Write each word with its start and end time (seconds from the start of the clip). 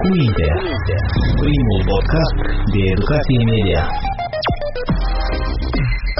Cu 0.00 0.06
minte. 0.20 0.46
Primul 1.42 1.80
podcast 1.92 2.36
de 2.72 2.80
educație 2.94 3.40
media. 3.52 3.82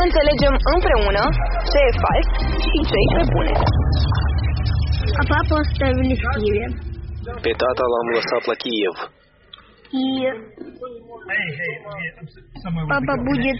Înțelegem 0.04 0.54
împreună 0.74 1.22
ce 1.70 1.78
e 1.88 1.90
fals 2.02 2.28
și 2.64 2.78
ce 2.90 2.98
e 3.18 3.22
bune. 3.34 3.54
А 5.20 5.22
папу 5.32 5.54
оставили 5.64 6.14
в 6.20 6.24
Киеве. 6.32 6.66
Pe 7.44 7.52
tata 7.60 7.84
l-am 7.92 8.08
lăsat 8.16 8.42
la 8.50 8.56
Kiev. 8.62 8.96
И 10.02 10.04
папа 12.92 13.14
будет 13.28 13.58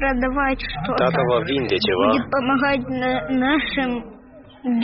продавать 0.00 0.60
что-то. 0.72 1.00
Tata 1.04 1.22
va 1.30 1.38
vinde 1.50 1.76
ceva, 1.86 2.04
Будет 2.10 2.26
помогать 2.36 2.84
на- 3.02 3.24
нашим 3.46 3.90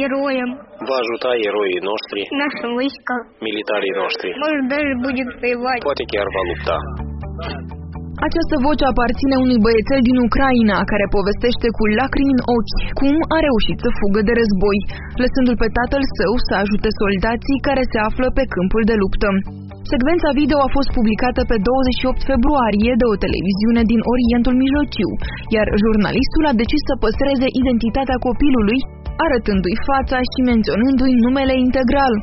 героям, 0.01 0.49
va 0.89 0.95
ajuta 1.03 1.29
eroii 1.49 1.79
noștri, 1.89 2.21
нашим 2.43 2.71
войскам. 2.77 3.21
militarii 3.47 3.93
noștri. 4.01 4.29
Может, 4.45 4.63
даже 4.73 4.91
будет 5.05 5.29
воевать. 5.41 5.81
Poate 5.89 6.03
chiar 6.11 6.27
va 6.35 6.41
lupta. 6.49 6.77
Această 8.27 8.55
voce 8.65 8.83
aparține 8.91 9.35
unui 9.45 9.59
băiețel 9.65 10.01
din 10.09 10.17
Ucraina 10.27 10.77
care 10.91 11.15
povestește 11.17 11.67
cu 11.77 11.83
lacrimi 11.99 12.33
în 12.35 12.41
ochi 12.57 12.79
cum 12.99 13.15
a 13.35 13.37
reușit 13.47 13.77
să 13.85 13.89
fugă 13.99 14.21
de 14.27 14.33
război, 14.41 14.79
lăsându-l 15.21 15.57
pe 15.63 15.69
tatăl 15.77 16.03
său 16.17 16.33
să 16.47 16.53
ajute 16.63 16.89
soldații 17.01 17.63
care 17.67 17.83
se 17.91 17.97
află 18.07 18.27
pe 18.37 18.43
câmpul 18.53 18.83
de 18.89 18.95
luptă. 19.01 19.29
Secvența 19.91 20.29
video 20.41 20.59
a 20.63 20.73
fost 20.77 20.89
publicată 20.97 21.41
pe 21.51 21.57
28 21.67 22.31
februarie 22.31 22.91
de 23.01 23.05
o 23.11 23.15
televiziune 23.25 23.81
din 23.91 24.01
Orientul 24.13 24.55
Mijlociu, 24.61 25.09
iar 25.55 25.67
jurnalistul 25.83 26.43
a 26.51 26.53
decis 26.61 26.81
să 26.89 26.95
păstreze 27.03 27.47
identitatea 27.61 28.17
copilului, 28.27 28.79
arătându-i 29.24 29.84
fața 29.90 30.18
și 30.30 30.40
menționându-i 30.50 31.22
numele 31.26 31.54
integral. 31.66 32.14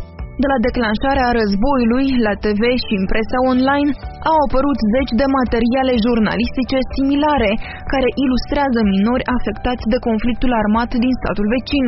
De 0.42 0.48
la 0.54 0.60
declanșarea 0.68 1.30
războiului, 1.40 2.08
la 2.28 2.34
TV 2.46 2.64
și 2.86 2.94
în 3.00 3.06
presa 3.12 3.40
online, 3.54 3.90
au 4.32 4.38
apărut 4.46 4.80
zeci 4.94 5.14
de 5.22 5.28
materiale 5.40 5.94
jurnalistice 6.06 6.78
similare 6.96 7.52
care 7.94 8.10
ilustrează 8.24 8.80
minori 8.94 9.26
afectați 9.38 9.86
de 9.94 9.98
conflictul 10.08 10.52
armat 10.62 10.92
din 11.04 11.14
statul 11.20 11.48
vecin. 11.56 11.86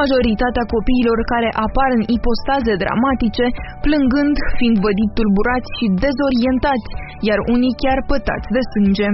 Majoritatea 0.00 0.64
copiilor 0.74 1.18
care 1.32 1.48
apar 1.66 1.90
în 1.98 2.02
ipostaze 2.16 2.74
dramatice, 2.82 3.46
plângând, 3.84 4.36
fiind 4.58 4.76
vădit 4.84 5.10
tulburați 5.18 5.68
și 5.78 5.86
dezorientați, 6.06 6.88
iar 7.28 7.38
unii 7.54 7.78
chiar 7.82 7.98
pătați 8.10 8.48
de 8.56 8.62
sânge. 8.72 9.08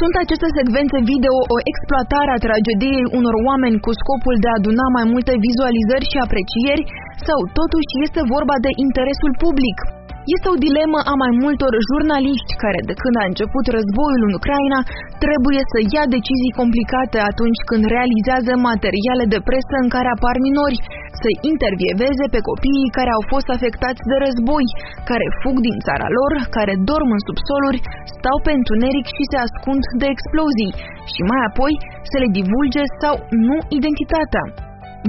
Sunt 0.00 0.14
aceste 0.24 0.48
secvențe 0.58 0.98
video 1.12 1.36
o 1.54 1.56
exploatare 1.70 2.30
a 2.32 2.42
tragediei 2.46 3.02
unor 3.18 3.34
oameni 3.48 3.82
cu 3.84 3.90
scopul 4.00 4.34
de 4.42 4.48
a 4.50 4.56
aduna 4.58 4.86
mai 4.96 5.06
multe 5.12 5.32
vizualizări 5.46 6.10
și 6.12 6.18
aprecieri 6.26 6.86
sau 7.26 7.38
totuși 7.58 7.90
este 8.06 8.20
vorba 8.34 8.56
de 8.66 8.70
interesul 8.84 9.32
public? 9.44 9.76
Este 10.34 10.46
o 10.54 10.62
dilemă 10.66 10.98
a 11.12 11.14
mai 11.22 11.32
multor 11.44 11.72
jurnaliști 11.88 12.52
care, 12.62 12.80
de 12.90 12.94
când 13.02 13.14
a 13.18 13.28
început 13.30 13.64
războiul 13.76 14.22
în 14.28 14.36
Ucraina, 14.40 14.80
trebuie 15.24 15.62
să 15.72 15.78
ia 15.94 16.04
decizii 16.16 16.58
complicate 16.60 17.18
atunci 17.30 17.60
când 17.68 17.82
realizează 17.94 18.52
materiale 18.68 19.24
de 19.34 19.40
presă 19.48 19.74
în 19.84 19.88
care 19.94 20.08
apar 20.12 20.36
minori, 20.46 20.78
să 21.22 21.28
intervieveze 21.52 22.24
pe 22.34 22.40
copiii 22.50 22.94
care 22.98 23.10
au 23.16 23.22
fost 23.32 23.48
afectați 23.56 24.02
de 24.10 24.16
război, 24.24 24.66
care 25.10 25.26
fug 25.40 25.56
din 25.68 25.76
țara 25.86 26.08
lor, 26.18 26.32
care 26.56 26.74
dorm 26.90 27.08
în 27.16 27.22
subsoluri, 27.28 27.82
stau 28.16 28.36
pe 28.46 28.52
întuneric 28.58 29.06
și 29.16 29.24
se 29.30 29.38
ascund 29.46 29.82
de 30.00 30.06
explozii, 30.14 30.76
și 31.12 31.20
mai 31.30 31.42
apoi 31.48 31.72
să 32.10 32.16
le 32.22 32.28
divulge 32.38 32.82
sau 33.02 33.14
nu 33.46 33.56
identitatea. 33.78 34.44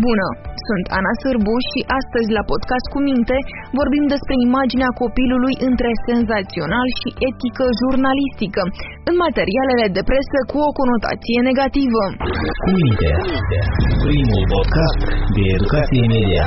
Bună! 0.06 0.28
Sunt 0.67 0.86
Ana 1.00 1.14
Sârbu 1.22 1.56
și 1.70 1.80
astăzi 2.00 2.30
la 2.38 2.44
Podcast 2.52 2.86
cu 2.94 3.00
Minte 3.09 3.38
vorbim 3.80 4.06
despre 4.14 4.36
imaginea 4.48 4.92
copilului 5.02 5.56
între 5.70 5.92
senzațional 6.08 6.88
și 7.00 7.09
etică 7.30 7.66
jurnalistică 7.81 8.62
în 9.09 9.16
materialele 9.25 9.86
de 9.98 10.02
presă 10.09 10.40
cu 10.52 10.58
o 10.68 10.70
conotație 10.80 11.40
negativă. 11.50 12.03
Cu 12.63 12.69
minte. 12.80 13.09
Primul 14.06 14.44
podcast 14.56 15.02
de 15.35 15.44
educație 15.56 16.03
media. 16.14 16.46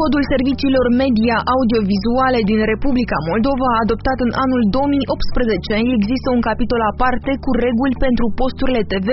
Codul 0.00 0.22
serviciilor 0.32 0.86
media 1.02 1.36
audiovizuale 1.54 2.40
din 2.50 2.60
Republica 2.72 3.18
Moldova, 3.30 3.70
adoptat 3.82 4.18
în 4.26 4.32
anul 4.44 4.62
2018, 4.76 5.96
există 5.96 6.28
un 6.36 6.42
capitol 6.48 6.80
aparte 6.92 7.30
cu 7.44 7.50
reguli 7.64 8.00
pentru 8.06 8.26
posturile 8.40 8.82
TV 8.92 9.08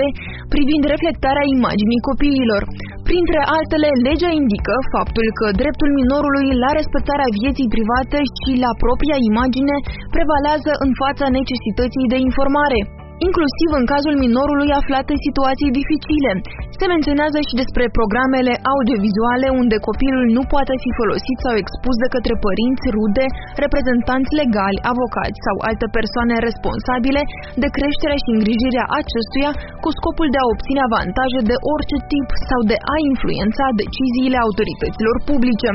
privind 0.54 0.82
reflectarea 0.94 1.46
imaginii 1.56 2.06
copiilor. 2.08 2.62
Printre 3.08 3.40
altele, 3.56 3.88
legea 4.06 4.32
indică 4.40 4.74
faptul 4.94 5.26
că 5.38 5.46
dreptul 5.60 5.90
minorului 6.00 6.48
la 6.64 6.70
respectarea 6.78 7.34
vieții 7.40 7.72
private 7.74 8.18
și 8.40 8.52
la 8.64 8.72
propria 8.84 9.18
imagine 9.30 9.76
prevalează 10.16 10.72
în 10.84 10.90
fața 11.02 11.26
necesității 11.38 12.10
de 12.12 12.18
informare 12.28 12.80
inclusiv 13.28 13.68
în 13.80 13.84
cazul 13.92 14.14
minorului 14.24 14.70
aflat 14.80 15.06
în 15.14 15.20
situații 15.26 15.76
dificile. 15.78 16.32
Se 16.78 16.84
menționează 16.94 17.38
și 17.48 17.54
despre 17.62 17.84
programele 17.98 18.54
audiovizuale 18.72 19.48
unde 19.60 19.76
copilul 19.88 20.26
nu 20.36 20.42
poate 20.54 20.74
fi 20.82 20.90
folosit 21.00 21.38
sau 21.44 21.54
expus 21.62 21.94
de 22.04 22.08
către 22.14 22.34
părinți, 22.46 22.86
rude, 22.96 23.26
reprezentanți 23.64 24.36
legali, 24.40 24.84
avocați 24.92 25.38
sau 25.46 25.56
alte 25.68 25.86
persoane 25.98 26.34
responsabile 26.48 27.22
de 27.62 27.68
creșterea 27.76 28.18
și 28.24 28.30
îngrijirea 28.36 28.86
acestuia 29.00 29.50
cu 29.82 29.88
scopul 29.98 30.28
de 30.34 30.38
a 30.40 30.50
obține 30.52 30.82
avantaje 30.88 31.40
de 31.50 31.56
orice 31.72 31.98
tip 32.12 32.28
sau 32.50 32.60
de 32.72 32.78
a 32.94 32.96
influența 33.10 33.64
deciziile 33.82 34.38
autorităților 34.46 35.16
publice. 35.30 35.70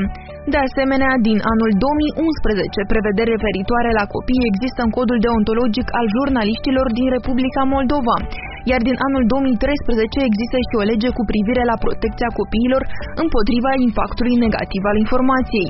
De 0.50 0.58
asemenea, 0.66 1.12
din 1.28 1.38
anul 1.52 1.70
2011, 1.86 2.90
prevederi 2.92 3.34
referitoare 3.36 3.90
la 3.98 4.04
copii 4.14 4.48
există 4.50 4.80
în 4.86 4.92
codul 4.98 5.18
deontologic 5.26 5.88
al 5.98 6.06
jurnaliștilor 6.14 6.86
din 6.98 7.08
Republica 7.16 7.62
Moldova, 7.74 8.16
iar 8.70 8.80
din 8.88 8.96
anul 9.06 9.24
2013 9.32 10.28
există 10.30 10.58
și 10.66 10.74
o 10.80 10.86
lege 10.90 11.08
cu 11.18 11.22
privire 11.30 11.62
la 11.70 11.76
protecția 11.84 12.30
copiilor 12.40 12.82
împotriva 13.24 13.72
impactului 13.86 14.36
negativ 14.44 14.82
al 14.90 14.96
informației. 15.04 15.68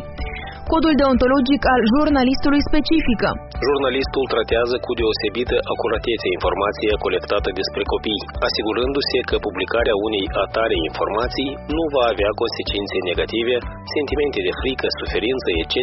Codul 0.72 0.94
deontologic 1.00 1.62
al 1.74 1.80
jurnalistului 1.92 2.62
specifică. 2.68 3.28
Jurnalistul 3.68 4.24
tratează 4.34 4.76
cu 4.84 4.92
deosebită 5.00 5.56
acuratețe 5.72 6.26
informația 6.36 6.94
colectată 7.04 7.48
despre 7.60 7.82
copii, 7.92 8.26
asigurându-se 8.46 9.18
că 9.28 9.36
publicarea 9.46 9.96
unei 10.06 10.26
atare 10.44 10.76
informații 10.88 11.50
nu 11.76 11.84
va 11.94 12.04
avea 12.12 12.30
consecințe 12.42 12.96
negative, 13.10 13.54
sentimente 13.94 14.40
de 14.46 14.52
frică, 14.60 14.86
suferință, 15.00 15.48
etc. 15.62 15.76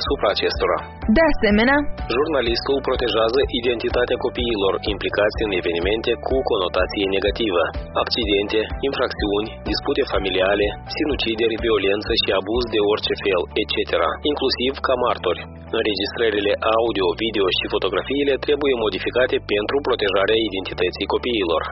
asupra 0.00 0.28
acestora. 0.34 0.78
De 1.16 1.22
asemenea, 1.32 1.78
Jurnalistul 2.16 2.78
protejează 2.88 3.40
identitatea 3.60 4.16
copiilor 4.26 4.72
implicați 4.92 5.38
în 5.46 5.52
evenimente 5.60 6.10
cu 6.26 6.36
conotație 6.50 7.04
negativă, 7.16 7.62
accidente, 8.02 8.60
infracțiuni, 8.88 9.48
dispute 9.70 10.02
familiale, 10.14 10.66
sinucideri, 10.96 11.60
violență 11.66 12.10
și 12.22 12.28
abuz 12.38 12.62
de 12.74 12.80
orice 12.92 13.14
fel, 13.24 13.42
etc., 13.62 13.76
inclusiv 14.30 14.72
ca 14.86 14.94
martori. 15.06 15.42
Înregistrările 15.78 16.52
audio, 16.76 17.07
video 17.22 17.46
și 17.58 17.72
fotografiile 17.74 18.34
trebuie 18.46 18.74
modificate 18.84 19.36
pentru 19.52 19.76
protejarea 19.86 20.38
identității 20.48 21.10
copiilor. 21.14 21.62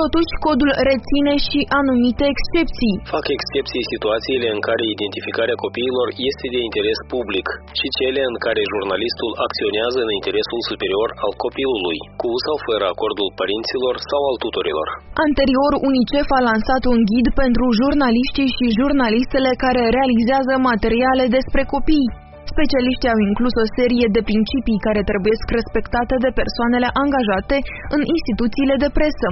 totuși, 0.00 0.32
codul 0.46 0.70
reține 0.90 1.34
și 1.48 1.60
anumite 1.80 2.24
excepții. 2.34 2.94
Fac 3.14 3.24
excepții 3.36 3.84
situațiile 3.92 4.48
în 4.54 4.60
care 4.68 4.84
identificarea 4.96 5.56
copiilor 5.64 6.08
este 6.30 6.46
de 6.54 6.60
interes 6.68 6.98
public 7.14 7.46
și 7.78 7.86
cele 7.98 8.22
în 8.30 8.36
care 8.44 8.62
jurnalistul 8.72 9.32
acționează 9.46 9.98
în 10.02 10.10
interesul 10.18 10.60
superior 10.70 11.08
al 11.24 11.32
copilului, 11.44 11.98
cu 12.20 12.30
sau 12.44 12.56
fără 12.68 12.84
acordul 12.94 13.28
părinților 13.40 13.94
sau 14.10 14.20
al 14.30 14.36
tutorilor. 14.44 14.88
Anterior, 15.26 15.72
UNICEF 15.88 16.28
a 16.38 16.40
lansat 16.50 16.82
un 16.92 17.00
ghid 17.10 17.26
pentru 17.42 17.64
jurnaliștii 17.80 18.54
și 18.56 18.76
jurnalistele 18.78 19.50
care 19.64 19.82
realizează 19.96 20.54
materiale 20.70 21.24
despre 21.36 21.62
copii. 21.74 22.08
Specialiștii 22.52 23.12
au 23.14 23.20
inclus 23.28 23.54
o 23.64 23.66
serie 23.78 24.06
de 24.16 24.22
principii 24.30 24.84
care 24.86 25.02
trebuie 25.10 25.34
respectate 25.58 26.14
de 26.24 26.30
persoanele 26.40 26.88
angajate 27.02 27.56
în 27.96 28.02
instituțiile 28.14 28.76
de 28.84 28.90
presă. 28.98 29.28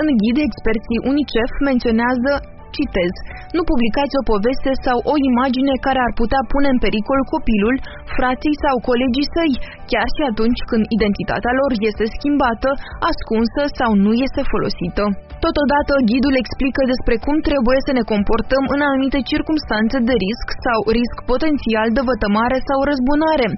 În 0.00 0.06
ghid, 0.20 0.38
experții 0.48 1.02
UNICEF 1.10 1.50
menționează 1.68 2.32
citez, 2.76 3.12
nu 3.56 3.62
publicați 3.70 4.14
o 4.20 4.26
poveste 4.32 4.70
sau 4.86 4.98
o 5.12 5.14
imagine 5.30 5.74
care 5.86 6.00
ar 6.06 6.12
putea 6.20 6.42
pune 6.52 6.68
în 6.74 6.80
pericol 6.86 7.20
copilul, 7.34 7.76
frații 8.16 8.56
sau 8.64 8.74
colegii 8.88 9.32
săi, 9.34 9.54
chiar 9.90 10.08
și 10.14 10.22
atunci 10.30 10.60
când 10.70 10.84
identitatea 10.96 11.52
lor 11.60 11.70
este 11.90 12.04
schimbată, 12.16 12.70
ascunsă 13.10 13.62
sau 13.78 13.90
nu 14.04 14.12
este 14.26 14.42
folosită. 14.52 15.04
Totodată, 15.46 15.92
ghidul 16.10 16.34
explică 16.42 16.82
despre 16.92 17.14
cum 17.24 17.36
trebuie 17.48 17.78
să 17.86 17.92
ne 17.98 18.04
comportăm 18.12 18.64
în 18.74 18.80
anumite 18.88 19.20
circunstanțe 19.30 19.96
de 20.08 20.14
risc 20.26 20.46
sau 20.66 20.78
risc 20.98 21.16
potențial 21.32 21.88
de 21.96 22.02
vătămare 22.10 22.58
sau 22.68 22.78
răzbunare. 22.90 23.48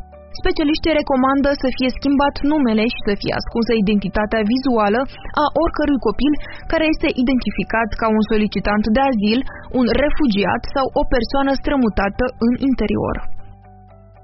Specialiștii 0.40 0.98
recomandă 1.00 1.50
să 1.62 1.68
fie 1.76 1.90
schimbat 1.98 2.34
numele 2.52 2.84
și 2.94 3.00
să 3.08 3.12
fie 3.20 3.32
ascunsă 3.40 3.72
identitatea 3.74 4.42
vizuală 4.52 5.00
a 5.42 5.44
oricărui 5.62 6.04
copil 6.08 6.32
care 6.72 6.84
este 6.92 7.08
identificat 7.22 7.88
ca 8.00 8.06
un 8.16 8.22
solicitant 8.32 8.84
de 8.96 9.02
azil, 9.10 9.38
un 9.78 9.86
refugiat 10.02 10.62
sau 10.74 10.86
o 11.00 11.02
persoană 11.14 11.52
strămutată 11.60 12.24
în 12.46 12.52
interior. 12.68 13.16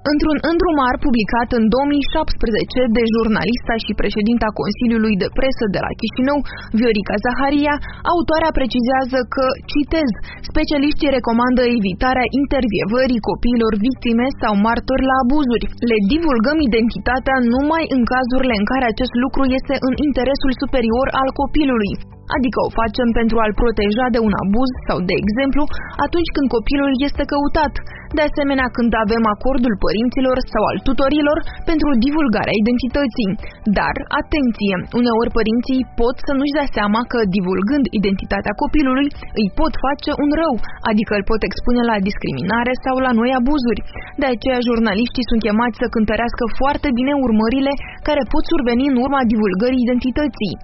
Într-un 0.09 0.37
îndrumar 0.51 0.95
publicat 1.05 1.49
în 1.59 1.63
2017 1.75 2.81
de 2.97 3.03
jurnalista 3.15 3.73
și 3.85 3.91
președinta 4.01 4.49
Consiliului 4.61 5.15
de 5.23 5.29
Presă 5.37 5.65
de 5.75 5.79
la 5.85 5.91
Chișinău, 5.99 6.39
Viorica 6.79 7.15
Zaharia, 7.25 7.75
autoarea 8.13 8.51
precizează 8.59 9.19
că, 9.35 9.45
citez, 9.71 10.09
specialiștii 10.49 11.15
recomandă 11.17 11.61
evitarea 11.77 12.27
intervievării 12.41 13.25
copiilor 13.29 13.73
victime 13.85 14.27
sau 14.41 14.53
martori 14.67 15.05
la 15.11 15.17
abuzuri. 15.23 15.65
Le 15.89 15.97
divulgăm 16.13 16.57
identitatea 16.69 17.37
numai 17.53 17.83
în 17.95 18.01
cazurile 18.11 18.55
în 18.59 18.65
care 18.71 18.85
acest 18.89 19.13
lucru 19.23 19.43
este 19.57 19.75
în 19.87 19.93
interesul 20.07 20.51
superior 20.61 21.07
al 21.21 21.29
copilului 21.41 21.93
adică 22.35 22.59
o 22.67 22.73
facem 22.79 23.07
pentru 23.19 23.35
a-l 23.43 23.53
proteja 23.61 24.05
de 24.15 24.19
un 24.27 24.33
abuz 24.43 24.71
sau, 24.87 24.97
de 25.09 25.15
exemplu, 25.21 25.63
atunci 26.05 26.33
când 26.35 26.47
copilul 26.55 26.91
este 27.07 27.23
căutat, 27.31 27.73
de 28.17 28.23
asemenea 28.29 28.67
când 28.77 28.91
avem 29.03 29.23
acordul 29.35 29.73
părinților 29.85 30.37
sau 30.51 30.63
al 30.71 30.77
tutorilor 30.87 31.37
pentru 31.69 31.89
divulgarea 32.05 32.59
identității. 32.61 33.31
Dar, 33.77 33.95
atenție, 34.21 34.75
uneori 34.99 35.35
părinții 35.39 35.81
pot 36.01 36.15
să 36.27 36.31
nu-și 36.37 36.57
dea 36.57 36.67
seama 36.77 37.01
că, 37.11 37.19
divulgând 37.37 37.85
identitatea 37.99 38.53
copilului, 38.61 39.07
îi 39.39 39.49
pot 39.59 39.73
face 39.85 40.11
un 40.23 40.29
rău, 40.41 40.53
adică 40.89 41.11
îl 41.15 41.25
pot 41.31 41.41
expune 41.49 41.81
la 41.91 41.97
discriminare 42.07 42.73
sau 42.85 42.95
la 43.05 43.11
noi 43.19 43.31
abuzuri. 43.39 43.81
De 44.21 44.27
aceea, 44.33 44.65
jurnaliștii 44.67 45.27
sunt 45.29 45.41
chemați 45.45 45.79
să 45.81 45.93
cântărească 45.95 46.43
foarte 46.59 46.89
bine 46.97 47.13
urmările 47.25 47.71
care 48.07 48.21
pot 48.33 48.43
surveni 48.53 48.85
în 48.91 48.97
urma 49.03 49.21
divulgării 49.31 49.85
identității. 49.85 50.55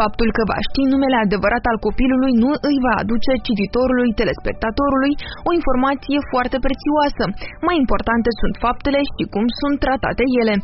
Faptul 0.00 0.28
că 0.36 0.42
va 0.50 0.58
ști 0.68 0.82
numele 0.92 1.16
adevărat 1.26 1.64
al 1.70 1.78
copilului 1.86 2.32
nu 2.42 2.50
îi 2.68 2.78
va 2.86 2.94
aduce 3.02 3.32
cititorului, 3.46 4.10
telespectatorului, 4.20 5.12
o 5.48 5.50
informație 5.60 6.18
foarte 6.32 6.58
prețioasă. 6.66 7.24
Mai 7.66 7.76
importante 7.82 8.30
sunt 8.40 8.54
faptele 8.64 9.00
și 9.12 9.22
cum 9.34 9.44
sunt 9.60 9.76
tratate 9.84 10.24
ele. 10.40 10.54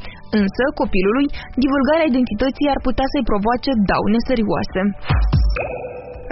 Însă, 0.40 0.62
copilului, 0.80 1.26
divulgarea 1.64 2.10
identității 2.12 2.72
ar 2.74 2.80
putea 2.86 3.06
să-i 3.12 3.28
provoace 3.30 3.70
daune 3.90 4.20
serioase. 4.30 4.80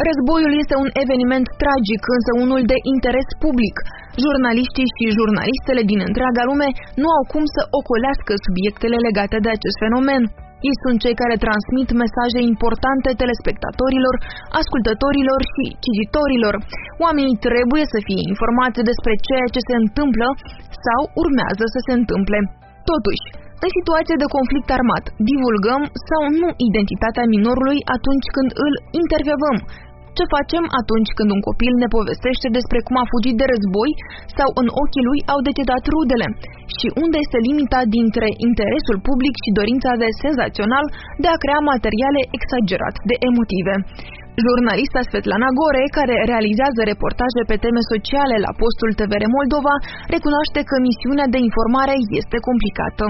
Războiul 0.08 0.52
este 0.62 0.75
un 0.85 0.90
eveniment 1.05 1.46
tragic, 1.62 2.02
însă 2.17 2.31
unul 2.44 2.62
de 2.73 2.79
interes 2.94 3.29
public. 3.44 3.76
Jurnaliștii 4.25 4.93
și 4.94 5.17
jurnalistele 5.19 5.82
din 5.90 6.00
întreaga 6.08 6.43
lume 6.50 6.69
nu 7.02 7.08
au 7.17 7.23
cum 7.32 7.44
să 7.55 7.62
ocolească 7.79 8.32
subiectele 8.46 8.96
legate 9.06 9.37
de 9.44 9.50
acest 9.56 9.76
fenomen. 9.85 10.23
Ei 10.66 10.76
sunt 10.82 10.96
cei 11.05 11.16
care 11.22 11.44
transmit 11.46 11.88
mesaje 12.05 12.40
importante 12.52 13.10
telespectatorilor, 13.22 14.14
ascultătorilor 14.60 15.40
și 15.52 15.64
cititorilor. 15.84 16.55
Oamenii 17.05 17.43
trebuie 17.49 17.84
să 17.93 17.99
fie 18.08 18.22
informați 18.32 18.81
despre 18.90 19.14
ceea 19.26 19.49
ce 19.55 19.60
se 19.69 19.75
întâmplă 19.82 20.28
sau 20.87 21.00
urmează 21.22 21.64
să 21.75 21.81
se 21.87 21.93
întâmple. 22.00 22.38
Totuși, 22.90 23.25
în 23.64 23.70
situație 23.78 24.16
de 24.22 24.32
conflict 24.37 24.69
armat, 24.78 25.05
divulgăm 25.31 25.82
sau 26.08 26.22
nu 26.40 26.49
identitatea 26.69 27.25
minorului 27.34 27.78
atunci 27.96 28.28
când 28.37 28.50
îl 28.66 28.72
intervievăm, 29.02 29.56
ce 30.18 30.32
facem 30.36 30.64
atunci 30.80 31.10
când 31.16 31.28
un 31.36 31.42
copil 31.48 31.72
ne 31.82 31.88
povestește 31.96 32.48
despre 32.58 32.78
cum 32.86 32.96
a 33.00 33.10
fugit 33.12 33.36
de 33.40 33.46
război 33.52 33.90
sau 34.38 34.48
în 34.60 34.68
ochii 34.82 35.06
lui 35.08 35.20
au 35.32 35.38
decedat 35.48 35.84
rudele? 35.94 36.26
Și 36.78 36.86
unde 37.02 37.16
este 37.20 37.38
limita 37.48 37.80
dintre 37.96 38.28
interesul 38.46 38.98
public 39.08 39.34
și 39.42 39.56
dorința 39.58 39.92
de 40.02 40.08
senzațional 40.24 40.84
de 41.22 41.28
a 41.30 41.40
crea 41.44 41.60
materiale 41.72 42.20
exagerat 42.36 42.94
de 43.10 43.16
emotive? 43.28 43.74
Jurnalista 44.46 45.00
Svetlana 45.08 45.50
Gore, 45.58 45.84
care 45.98 46.14
realizează 46.30 46.80
reportaje 46.92 47.40
pe 47.50 47.56
teme 47.64 47.82
sociale 47.92 48.36
la 48.46 48.52
postul 48.62 48.90
TVR 48.98 49.24
Moldova, 49.36 49.74
recunoaște 50.14 50.60
că 50.68 50.74
misiunea 50.88 51.28
de 51.34 51.38
informare 51.48 51.94
este 52.20 52.36
complicată. 52.48 53.04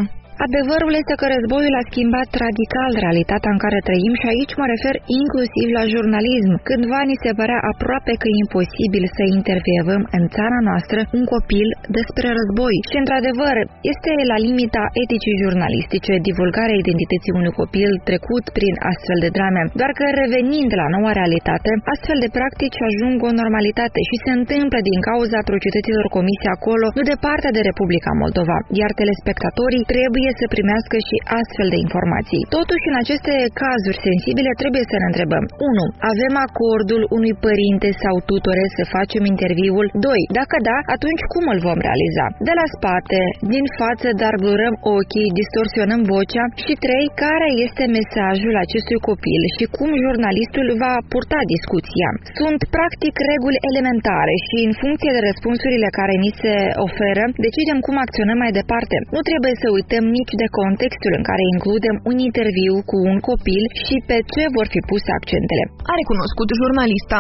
Adevărul 0.47 0.93
este 1.01 1.15
că 1.21 1.27
războiul 1.35 1.77
a 1.81 1.89
schimbat 1.91 2.31
radical 2.45 2.93
realitatea 3.05 3.51
în 3.55 3.61
care 3.65 3.87
trăim 3.89 4.15
și 4.21 4.27
aici 4.33 4.55
mă 4.61 4.67
refer 4.75 4.95
inclusiv 5.21 5.69
la 5.79 5.85
jurnalism. 5.93 6.53
Cândva 6.69 7.01
ni 7.11 7.21
se 7.23 7.31
părea 7.41 7.61
aproape 7.73 8.13
că 8.21 8.27
e 8.29 8.43
imposibil 8.45 9.05
să 9.17 9.23
intervievăm 9.39 10.03
în 10.17 10.25
țara 10.37 10.59
noastră 10.69 10.99
un 11.19 11.25
copil 11.35 11.69
despre 11.99 12.27
război. 12.39 12.77
Și 12.89 12.97
într-adevăr, 13.03 13.57
este 13.93 14.11
la 14.31 14.39
limita 14.47 14.85
eticii 15.03 15.41
jurnalistice 15.43 16.13
divulgarea 16.29 16.81
identității 16.83 17.37
unui 17.41 17.55
copil 17.61 17.91
trecut 18.09 18.45
prin 18.59 18.75
astfel 18.93 19.19
de 19.25 19.31
drame. 19.37 19.63
Doar 19.81 19.93
că 19.99 20.05
revenind 20.23 20.71
la 20.81 20.87
noua 20.95 21.13
realitate, 21.21 21.71
astfel 21.95 22.19
de 22.25 22.31
practici 22.39 22.79
ajung 22.89 23.17
o 23.29 23.31
normalitate 23.41 24.01
și 24.09 24.17
se 24.25 24.33
întâmplă 24.39 24.79
din 24.91 24.99
cauza 25.09 25.37
atrocităților 25.41 26.07
comise 26.17 26.49
acolo, 26.57 26.87
nu 26.99 27.03
departe 27.13 27.49
de 27.57 27.63
Republica 27.71 28.13
Moldova, 28.23 28.59
iar 28.81 28.91
telespectatorii 29.01 29.89
trebuie 29.95 30.28
trebuie 30.29 30.47
să 30.49 30.57
primească 30.59 30.97
și 31.09 31.17
astfel 31.41 31.69
de 31.75 31.79
informații. 31.87 32.43
Totuși, 32.59 32.85
în 32.91 32.97
aceste 33.03 33.35
cazuri 33.63 34.03
sensibile, 34.09 34.53
trebuie 34.63 34.85
să 34.91 34.97
ne 34.99 35.07
întrebăm 35.11 35.45
1. 35.47 35.85
Avem 36.13 36.35
acordul 36.47 37.03
unui 37.17 37.35
părinte 37.47 37.89
sau 38.03 38.15
tutore 38.31 38.67
să 38.77 38.93
facem 38.97 39.23
interviul? 39.33 39.87
2. 39.93 40.23
Dacă 40.41 40.57
da, 40.71 40.79
atunci 40.95 41.23
cum 41.33 41.45
îl 41.53 41.59
vom 41.69 41.79
realiza? 41.89 42.27
De 42.49 42.55
la 42.61 42.67
spate, 42.77 43.21
din 43.55 43.65
față, 43.81 44.09
dar 44.23 44.35
blurăm 44.43 44.75
ochii, 44.97 45.35
distorsionăm 45.41 46.01
vocea? 46.15 46.45
Și 46.65 46.75
3. 46.85 47.17
Care 47.25 47.49
este 47.67 47.85
mesajul 47.99 48.55
acestui 48.65 48.99
copil 49.09 49.43
și 49.57 49.65
cum 49.77 49.91
jurnalistul 50.05 50.67
va 50.83 50.95
purta 51.13 51.41
discuția? 51.55 52.09
Sunt 52.41 52.61
practic 52.77 53.15
reguli 53.33 53.63
elementare 53.71 54.35
și 54.47 54.57
în 54.69 54.73
funcție 54.83 55.11
de 55.17 55.21
răspunsurile 55.29 55.89
care 55.99 56.15
ni 56.25 56.33
se 56.41 56.55
oferă, 56.87 57.25
decidem 57.47 57.79
cum 57.87 57.97
acționăm 58.05 58.39
mai 58.45 58.53
departe. 58.61 58.97
Nu 59.15 59.21
trebuie 59.29 59.55
să 59.63 59.67
uităm 59.79 60.05
nici 60.19 60.35
de 60.43 60.49
contextul 60.61 61.13
în 61.19 61.25
care 61.29 61.43
includem 61.55 61.97
un 62.11 62.17
interviu 62.29 62.75
cu 62.91 62.97
un 63.11 63.19
copil 63.31 63.63
și 63.85 63.97
pe 64.09 64.17
ce 64.33 64.43
vor 64.57 64.67
fi 64.75 64.81
puse 64.91 65.11
accentele. 65.19 65.65
A 65.91 65.93
recunoscut 66.01 66.49
jurnalista. 66.61 67.19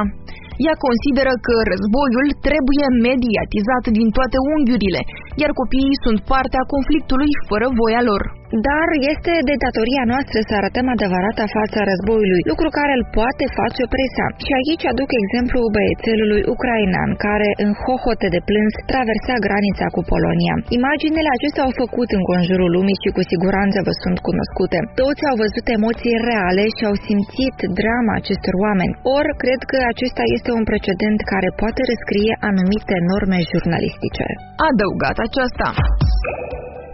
Ea 0.66 0.76
consideră 0.86 1.32
că 1.46 1.54
războiul 1.72 2.28
trebuie 2.48 2.86
mediatizat 3.08 3.84
din 3.98 4.08
toate 4.16 4.38
unghiurile, 4.54 5.00
iar 5.42 5.50
copiii 5.60 6.02
sunt 6.04 6.18
partea 6.32 6.62
conflictului 6.74 7.30
fără 7.48 7.66
voia 7.80 8.02
lor. 8.10 8.22
Dar 8.68 8.88
este 9.12 9.32
de 9.48 9.54
datoria 9.64 10.04
noastră 10.12 10.38
să 10.48 10.52
arătăm 10.60 10.86
adevărata 10.96 11.44
fața 11.58 11.80
războiului, 11.90 12.42
lucru 12.52 12.68
care 12.78 12.92
îl 12.98 13.04
poate 13.18 13.44
face 13.60 13.82
presa. 13.94 14.26
Și 14.44 14.50
aici 14.60 14.84
aduc 14.92 15.10
exemplu 15.22 15.58
băiețelului 15.76 16.42
ucrainean, 16.54 17.10
care 17.26 17.48
în 17.64 17.70
hohote 17.82 18.28
de 18.34 18.40
plâns 18.48 18.74
traversa 18.92 19.36
granița 19.46 19.86
cu 19.96 20.00
Polonia. 20.12 20.54
Imaginele 20.78 21.30
acestea 21.32 21.64
au 21.66 21.72
făcut 21.82 22.08
în 22.18 22.22
conjurul 22.32 22.70
lumii 22.76 23.00
și 23.02 23.10
cu 23.16 23.22
siguranță 23.32 23.78
vă 23.86 23.94
sunt 24.02 24.18
cunoscute. 24.28 24.78
Toți 25.02 25.22
au 25.30 25.36
văzut 25.44 25.66
emoții 25.78 26.16
reale 26.28 26.64
și 26.76 26.82
au 26.88 26.96
simțit 27.06 27.56
drama 27.80 28.12
acestor 28.20 28.54
oameni. 28.66 28.96
Or, 29.16 29.26
cred 29.42 29.60
că 29.70 29.78
acesta 29.92 30.24
este 30.36 30.50
un 30.58 30.64
precedent 30.70 31.18
care 31.32 31.48
poate 31.60 31.80
rescrie 31.92 32.32
anumite 32.50 32.96
norme 33.10 33.38
jurnalistice. 33.50 34.26
Adăugat 34.68 35.16
aceasta. 35.26 35.68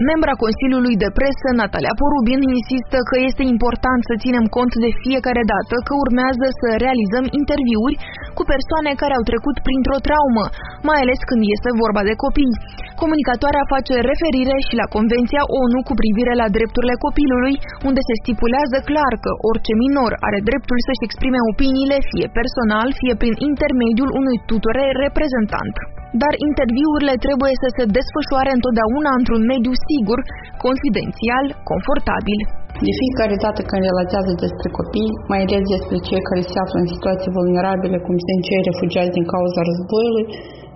Membra 0.03 0.35
Consiliului 0.45 0.97
de 1.05 1.11
Presă, 1.19 1.49
Natalia 1.61 1.95
Porubin, 2.01 2.41
insistă 2.57 2.99
că 3.09 3.17
este 3.29 3.43
important 3.55 4.01
să 4.09 4.15
ținem 4.25 4.47
cont 4.57 4.73
de 4.85 4.91
fiecare 5.05 5.43
dată 5.53 5.75
că 5.87 5.93
urmează 6.05 6.47
să 6.61 6.69
realizăm 6.85 7.25
interviuri 7.41 7.97
cu 8.37 8.43
persoane 8.53 8.91
care 9.01 9.15
au 9.17 9.25
trecut 9.31 9.57
printr-o 9.67 10.03
traumă, 10.07 10.45
mai 10.89 10.99
ales 11.05 11.21
când 11.29 11.43
este 11.55 11.71
vorba 11.83 12.03
de 12.09 12.15
copii. 12.25 12.59
Comunicatoarea 13.03 13.71
face 13.75 13.95
referire 14.11 14.57
și 14.67 14.75
la 14.81 14.87
Convenția 14.97 15.43
ONU 15.63 15.79
cu 15.89 15.95
privire 16.01 16.35
la 16.43 16.49
drepturile 16.57 16.97
copilului, 17.05 17.55
unde 17.89 18.01
se 18.09 18.15
stipulează 18.23 18.79
clar 18.91 19.13
că 19.25 19.31
orice 19.51 19.73
minor 19.85 20.13
are 20.27 20.41
dreptul 20.49 20.79
să-și 20.87 21.07
exprime 21.07 21.41
opiniile, 21.53 21.97
fie 22.11 22.27
personal, 22.39 22.89
fie 23.01 23.15
prin 23.23 23.35
intermediul 23.51 24.11
unui 24.21 24.39
tutore 24.51 24.85
reprezentant 25.05 25.77
dar 26.23 26.33
interviurile 26.49 27.15
trebuie 27.27 27.55
să 27.63 27.69
se 27.77 27.85
desfășoare 27.97 28.51
întotdeauna 28.55 29.11
într-un 29.21 29.43
mediu 29.53 29.73
sigur, 29.89 30.19
confidențial, 30.67 31.45
confortabil. 31.71 32.41
De 32.87 32.93
fiecare 33.01 33.37
dată 33.45 33.61
când 33.69 33.83
relatează 33.91 34.33
despre 34.45 34.69
copii, 34.79 35.13
mai 35.31 35.41
ales 35.45 35.65
despre 35.75 35.99
cei 36.09 36.23
care 36.29 36.43
se 36.51 36.57
află 36.65 36.79
în 36.81 36.91
situații 36.95 37.35
vulnerabile, 37.39 37.99
cum 38.07 38.17
sunt 38.27 38.41
cei 38.49 38.67
refugiați 38.69 39.17
din 39.17 39.27
cauza 39.35 39.61
războiului, 39.71 40.27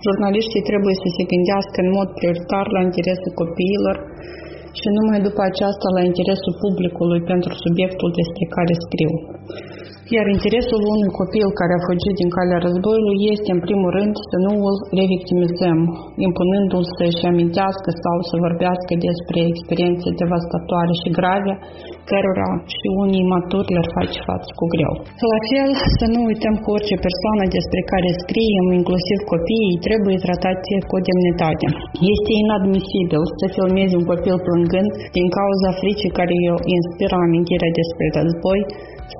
jurnaliștii 0.05 0.67
trebuie 0.69 0.95
să 1.03 1.07
se 1.15 1.23
gândească 1.31 1.77
în 1.85 1.89
mod 1.97 2.07
prioritar 2.17 2.65
la 2.75 2.81
interesul 2.87 3.33
copiilor 3.41 3.95
și 4.79 4.87
numai 4.97 5.19
după 5.27 5.41
aceasta 5.49 5.87
la 5.97 6.01
interesul 6.09 6.53
publicului 6.63 7.21
pentru 7.31 7.51
subiectul 7.63 8.09
despre 8.19 8.45
care 8.55 8.73
scriu. 8.85 9.11
Iar 10.15 10.27
interesul 10.35 10.81
unui 10.93 11.11
copil 11.21 11.47
care 11.59 11.73
a 11.75 11.85
fugit 11.87 12.15
din 12.21 12.29
calea 12.37 12.59
războiului 12.67 13.19
este, 13.33 13.49
în 13.55 13.61
primul 13.67 13.89
rând, 13.97 14.13
să 14.29 14.37
nu 14.45 14.53
îl 14.69 14.75
revictimizăm, 15.01 15.79
impunându-l 16.27 16.85
să-și 16.97 17.27
amintească 17.31 17.89
sau 18.03 18.15
să 18.29 18.43
vorbească 18.45 18.91
despre 19.07 19.39
experiențe 19.51 20.07
devastatoare 20.21 20.93
și 21.01 21.09
grave, 21.17 21.53
cărora 22.09 22.51
și 22.75 22.85
unii 23.03 23.29
maturi 23.33 23.71
le-ar 23.73 23.89
face 23.97 24.17
față 24.29 24.49
cu 24.59 24.65
greu. 24.73 24.93
La 25.33 25.39
fel, 25.49 25.69
să 25.99 26.05
nu 26.13 26.19
uităm 26.31 26.55
că 26.61 26.67
orice 26.75 26.95
persoană 27.07 27.43
despre 27.57 27.81
care 27.91 28.09
scriem, 28.23 28.65
inclusiv 28.79 29.17
copiii, 29.33 29.81
trebuie 29.87 30.17
tratate 30.25 30.73
cu 30.89 30.95
demnitate. 31.07 31.65
Este 32.13 32.31
inadmisibil 32.43 33.23
să 33.39 33.45
filmezi 33.55 33.97
un 33.99 34.05
copil 34.11 34.37
plângând 34.47 34.91
din 35.17 35.27
cauza 35.37 35.69
fricii 35.81 36.15
care 36.19 36.33
îi 36.37 36.73
inspiră 36.77 37.15
amintirea 37.25 37.71
despre 37.79 38.05
război 38.17 38.61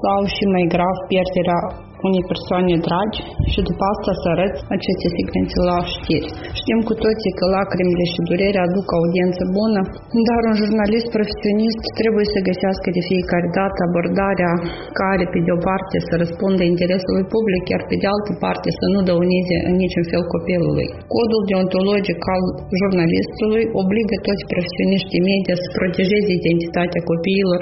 sau 0.03 0.19
și 0.35 0.43
mai 0.53 0.65
grav 0.73 0.78
pierderea 1.09 1.59
unei 2.07 2.23
persoane 2.31 2.75
dragi 2.87 3.19
și 3.51 3.59
după 3.69 3.83
asta 3.93 4.11
să 4.21 4.27
arăți 4.33 4.59
aceste 4.75 5.07
secvențe 5.17 5.57
la 5.69 5.77
știri. 5.93 6.29
Știm 6.59 6.79
cu 6.87 6.93
toții 7.03 7.33
că 7.37 7.45
lacrimile 7.55 8.05
și 8.13 8.19
durerea 8.29 8.63
aduc 8.67 8.87
audiență 8.99 9.41
bună, 9.59 9.81
dar 10.27 10.41
un 10.49 10.55
jurnalist 10.61 11.07
profesionist 11.15 11.81
trebuie 11.99 12.27
să 12.33 12.45
găsească 12.49 12.87
de 12.97 13.01
fiecare 13.09 13.47
dată 13.59 13.79
abordarea 13.87 14.53
care, 15.01 15.23
pe 15.33 15.39
de 15.45 15.51
o 15.57 15.59
parte, 15.69 15.97
să 16.07 16.13
răspundă 16.23 16.63
interesului 16.73 17.25
public, 17.35 17.63
iar 17.73 17.83
pe 17.89 17.95
de 18.01 18.07
altă 18.13 18.31
parte 18.45 18.67
să 18.79 18.85
nu 18.93 18.99
dăuneze 19.09 19.55
în 19.69 19.75
niciun 19.83 20.05
fel 20.11 20.23
copilului. 20.35 20.87
Codul 21.15 21.43
deontologic 21.51 22.19
al 22.35 22.43
jurnalistului 22.79 23.63
obligă 23.81 24.15
toți 24.27 24.43
profesioniștii 24.51 25.25
media 25.29 25.55
să 25.63 25.67
protejeze 25.77 26.31
identitatea 26.41 27.01
copiilor 27.11 27.61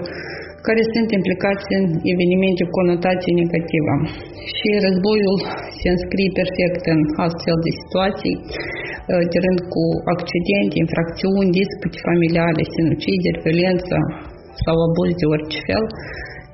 care 0.67 0.81
sunt 0.93 1.09
implicați 1.19 1.67
în 1.79 1.85
evenimente 2.13 2.61
cu 2.65 2.73
conotație 2.79 3.39
negativă. 3.43 3.93
Și 4.57 4.67
războiul 4.85 5.37
se 5.79 5.87
înscrie 5.95 6.31
perfect 6.39 6.83
în 6.93 7.01
astfel 7.25 7.57
de 7.65 7.71
situații, 7.81 8.35
tirând 9.33 9.59
cu 9.73 9.83
accidente, 10.13 10.75
infracțiuni, 10.83 11.55
dispute 11.59 11.99
familiale, 12.09 12.63
sinucideri, 12.75 13.41
violență 13.45 13.97
sau 14.63 14.75
abuz 14.87 15.11
de 15.21 15.25
orice 15.33 15.59
fel. 15.67 15.83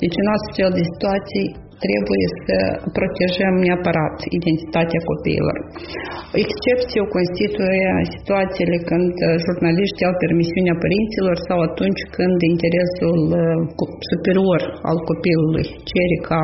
Deci 0.02 0.20
în 0.22 0.28
astfel 0.38 0.70
de 0.78 0.84
situații 0.92 1.48
trebuie 1.86 2.26
să 2.46 2.58
protejăm 2.98 3.54
neapărat 3.66 4.16
identitatea 4.40 5.02
copiilor. 5.12 5.58
Excepție 6.44 7.00
o 7.06 7.12
constituie 7.18 7.90
situațiile 8.16 8.78
când 8.90 9.14
jurnaliștii 9.46 10.08
au 10.10 10.16
permisiunea 10.24 10.76
părinților 10.84 11.36
sau 11.48 11.58
atunci 11.70 12.02
când 12.16 12.38
interesul 12.54 13.20
uh, 13.32 13.42
superior 14.12 14.60
al 14.90 14.98
copilului 15.10 15.66
cere 15.92 16.18
ca 16.30 16.44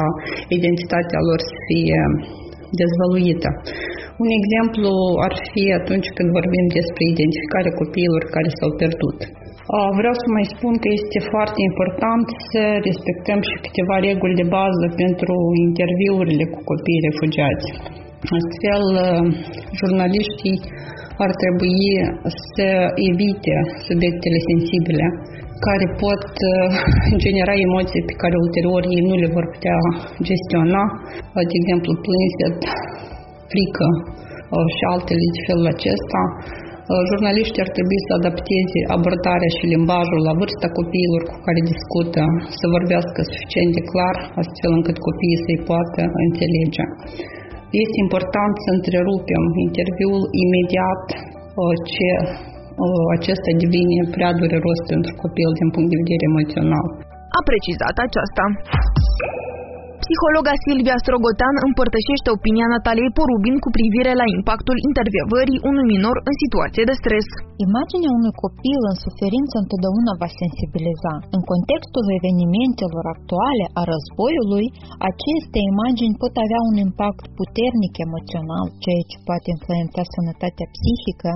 identitatea 0.58 1.20
lor 1.28 1.40
să 1.50 1.56
fie 1.68 2.00
dezvăluită. 2.80 3.50
Un 4.24 4.30
exemplu 4.40 4.92
ar 5.28 5.34
fi 5.50 5.64
atunci 5.80 6.10
când 6.16 6.30
vorbim 6.38 6.66
despre 6.78 7.04
identificarea 7.14 7.78
copiilor 7.82 8.24
care 8.36 8.50
s-au 8.58 8.72
pierdut. 8.80 9.18
Vreau 10.00 10.16
să 10.22 10.28
mai 10.36 10.46
spun 10.54 10.74
că 10.82 10.88
este 11.00 11.20
foarte 11.34 11.60
important 11.70 12.26
să 12.52 12.64
respectăm 12.88 13.40
și 13.50 13.56
câteva 13.66 13.96
reguli 14.08 14.40
de 14.42 14.48
bază 14.58 14.86
pentru 15.02 15.36
interviurile 15.68 16.46
cu 16.54 16.60
copiii 16.72 17.06
refugiați. 17.10 17.68
Astfel, 18.40 18.84
jurnaliștii 19.80 20.58
ar 21.26 21.32
trebui 21.42 21.84
să 22.54 22.68
evite 23.10 23.56
subiectele 23.88 24.40
sensibile 24.50 25.06
care 25.68 25.86
pot 26.04 26.26
genera 27.24 27.56
emoții 27.68 28.08
pe 28.10 28.16
care 28.22 28.44
ulterior 28.46 28.82
ei 28.96 29.04
nu 29.10 29.16
le 29.24 29.30
vor 29.36 29.46
putea 29.54 29.80
gestiona, 30.30 30.84
de 31.50 31.56
exemplu 31.60 31.92
plânset, 32.06 32.60
frică 33.52 33.88
și 34.76 34.84
altele 34.94 35.26
de 35.36 35.42
felul 35.48 35.68
acesta. 35.76 36.22
Jurnaliștii 37.10 37.64
ar 37.66 37.72
trebui 37.78 38.00
să 38.06 38.12
adapteze 38.20 38.80
abordarea 38.96 39.52
și 39.58 39.72
limbajul 39.74 40.22
la 40.28 40.34
vârsta 40.40 40.68
copiilor 40.80 41.22
cu 41.32 41.38
care 41.46 41.70
discută, 41.72 42.24
să 42.60 42.66
vorbească 42.76 43.20
suficient 43.32 43.72
de 43.78 43.84
clar, 43.92 44.16
astfel 44.42 44.72
încât 44.78 44.98
copiii 45.08 45.44
să-i 45.46 45.66
poată 45.70 46.02
înțelege. 46.26 46.86
Este 47.84 47.98
important 48.06 48.54
să 48.66 48.70
întrerupem 48.78 49.44
interviul 49.68 50.22
imediat 50.46 51.06
ce 51.94 52.10
acesta 53.18 53.52
devine 53.64 54.02
prea 54.16 54.32
dureros 54.40 54.80
pentru 54.92 55.12
copil 55.24 55.50
din 55.60 55.70
punct 55.74 55.90
de 55.92 56.02
vedere 56.02 56.24
emoțional. 56.32 56.88
A 57.38 57.40
precizat 57.50 57.96
aceasta. 58.06 58.44
Psihologa 60.10 60.56
Silvia 60.66 60.98
Strogotan 61.04 61.56
împărtășește 61.68 62.30
opinia 62.38 62.68
Nataliei 62.76 63.16
Porubin 63.18 63.56
cu 63.64 63.70
privire 63.78 64.12
la 64.22 64.26
impactul 64.38 64.78
intervievării 64.90 65.62
unui 65.70 65.86
minor 65.94 66.16
în 66.30 66.36
situație 66.44 66.84
de 66.90 66.96
stres. 67.02 67.28
Imaginea 67.68 68.12
unui 68.20 68.34
copil 68.44 68.80
în 68.92 68.98
suferință 69.06 69.56
întotdeauna 69.64 70.14
va 70.22 70.30
sensibiliza. 70.42 71.14
În 71.36 71.42
contextul 71.52 72.06
evenimentelor 72.20 73.06
actuale 73.16 73.66
a 73.80 73.82
războiului, 73.92 74.68
aceste 75.10 75.60
imagini 75.72 76.20
pot 76.24 76.34
avea 76.46 76.62
un 76.70 76.76
impact 76.88 77.24
puternic 77.40 77.94
emoțional, 78.08 78.66
ceea 78.84 79.04
ce 79.10 79.18
poate 79.28 79.48
influența 79.56 80.02
sănătatea 80.16 80.68
psihică 80.76 81.34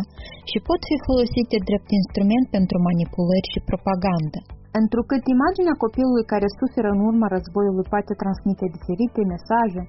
și 0.49 0.57
pot 0.67 0.81
fi 0.89 0.95
folosite 1.07 1.57
drept 1.69 1.89
instrument 1.99 2.45
pentru 2.55 2.77
manipulări 2.87 3.51
și 3.53 3.65
propagandă. 3.69 4.41
Întrucât 4.81 5.23
imaginea 5.35 5.75
copilului 5.83 6.25
care 6.33 6.47
suferă 6.59 6.89
în 6.95 7.01
urma 7.09 7.27
războiului 7.35 7.89
poate 7.93 8.13
transmite 8.21 8.65
diferite 8.75 9.21
mesaje, 9.33 9.81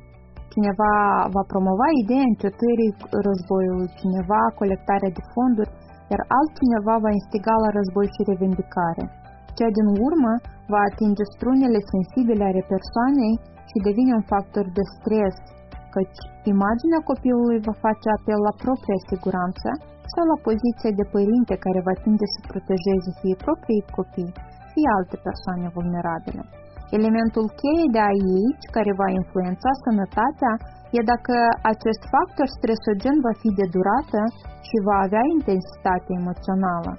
cineva 0.54 0.92
va 1.34 1.44
promova 1.52 1.88
ideea 2.02 2.26
încetării 2.32 2.90
războiului, 3.28 3.94
cineva 4.00 4.40
colectarea 4.60 5.14
de 5.18 5.22
fonduri, 5.32 5.74
iar 6.12 6.20
altcineva 6.38 6.94
va 7.04 7.10
instiga 7.18 7.54
la 7.64 7.70
război 7.78 8.06
și 8.14 8.28
revendicare. 8.30 9.04
Cea 9.56 9.70
din 9.78 9.88
urmă 10.08 10.32
va 10.72 10.80
atinge 10.90 11.24
strunele 11.34 11.80
sensibile 11.92 12.44
ale 12.50 12.62
persoanei 12.74 13.34
și 13.70 13.84
devine 13.86 14.12
un 14.20 14.26
factor 14.32 14.64
de 14.78 14.84
stres, 14.96 15.36
căci 15.94 16.18
imaginea 16.54 17.00
copilului 17.10 17.58
va 17.68 17.74
face 17.86 18.06
apel 18.16 18.40
la 18.48 18.54
propria 18.62 18.98
siguranță 19.10 19.68
sau 20.12 20.24
la 20.32 20.38
poziția 20.48 20.92
de 21.00 21.04
părinte 21.14 21.54
care 21.64 21.80
va 21.88 21.94
tinde 22.04 22.26
să 22.34 22.40
protejeze 22.50 23.10
fie 23.20 23.34
proprii 23.44 23.82
copii, 23.96 24.32
fie 24.74 24.88
alte 24.98 25.16
persoane 25.28 25.66
vulnerabile. 25.76 26.42
Elementul 26.98 27.46
cheie 27.60 27.86
de 27.96 28.02
aici, 28.12 28.64
care 28.76 29.00
va 29.00 29.08
influența 29.20 29.70
sănătatea, 29.84 30.52
e 30.96 31.00
dacă 31.12 31.34
acest 31.72 32.02
factor 32.14 32.46
stresogen 32.56 33.16
va 33.26 33.34
fi 33.42 33.50
de 33.60 33.66
durată 33.76 34.20
și 34.68 34.76
va 34.88 34.96
avea 35.06 35.24
intensitate 35.36 36.10
emoțională. 36.20 36.92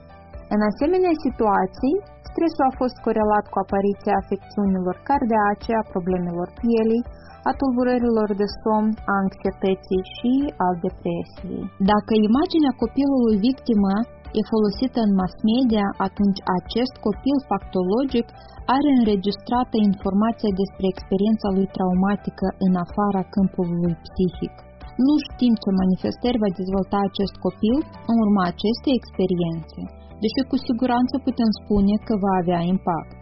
În 0.56 0.62
asemenea 0.70 1.16
situații, 1.26 1.96
stresul 2.30 2.66
a 2.70 2.78
fost 2.82 2.98
corelat 3.06 3.46
cu 3.52 3.58
apariția 3.66 4.16
afecțiunilor 4.22 4.96
cardiace, 5.10 5.72
a 5.78 5.90
problemelor 5.94 6.50
pielii, 6.62 7.08
a 7.50 7.52
tulburărilor 7.60 8.30
de 8.42 8.48
somn, 8.62 8.92
a 9.12 9.14
anxietății 9.24 10.04
și 10.16 10.34
al 10.66 10.74
depresiei. 10.86 11.64
Dacă 11.92 12.12
imaginea 12.30 12.74
copilului 12.84 13.36
victimă 13.48 13.94
e 14.38 14.52
folosită 14.54 15.00
în 15.08 15.12
mass 15.20 15.36
media, 15.54 15.88
atunci 16.08 16.40
acest 16.60 16.94
copil 17.08 17.38
factologic 17.52 18.28
are 18.76 18.90
înregistrată 19.00 19.76
informația 19.90 20.52
despre 20.62 20.86
experiența 20.94 21.48
lui 21.56 21.68
traumatică 21.76 22.48
în 22.66 22.74
afara 22.86 23.24
câmpului 23.34 23.94
psihic. 24.06 24.56
Nu 25.06 25.14
știm 25.28 25.54
ce 25.64 25.70
manifestări 25.82 26.42
va 26.44 26.52
dezvolta 26.60 26.98
acest 27.10 27.36
copil 27.46 27.78
în 28.12 28.16
urma 28.26 28.44
acestei 28.54 28.98
experiențe, 29.00 29.82
deși 30.24 30.42
cu 30.50 30.56
siguranță 30.68 31.14
putem 31.28 31.50
spune 31.60 31.96
că 32.08 32.14
va 32.26 32.34
avea 32.42 32.62
impact. 32.74 33.18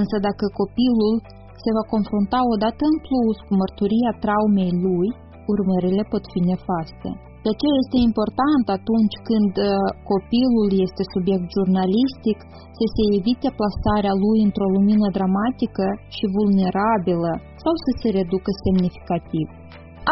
Însă 0.00 0.16
dacă 0.28 0.44
copilul 0.60 1.14
se 1.62 1.70
va 1.76 1.84
confrunta 1.94 2.40
odată 2.54 2.82
în 2.92 2.96
plus 3.06 3.36
cu 3.46 3.52
mărturia 3.62 4.12
traumei 4.24 4.72
lui, 4.84 5.08
urmările 5.54 6.02
pot 6.12 6.24
fi 6.32 6.40
nefaste. 6.50 7.10
De 7.46 7.52
ce 7.60 7.68
este 7.82 7.98
important 8.08 8.64
atunci 8.78 9.16
când 9.28 9.52
uh, 9.60 9.70
copilul 10.12 10.68
este 10.86 11.02
subiect 11.14 11.48
jurnalistic 11.56 12.38
să 12.78 12.84
se 12.94 13.02
evite 13.18 13.48
plasarea 13.58 14.14
lui 14.24 14.38
într-o 14.46 14.68
lumină 14.76 15.06
dramatică 15.16 15.86
și 16.16 16.32
vulnerabilă 16.36 17.32
sau 17.64 17.74
să 17.84 17.90
se 18.00 18.08
reducă 18.18 18.50
semnificativ. 18.64 19.46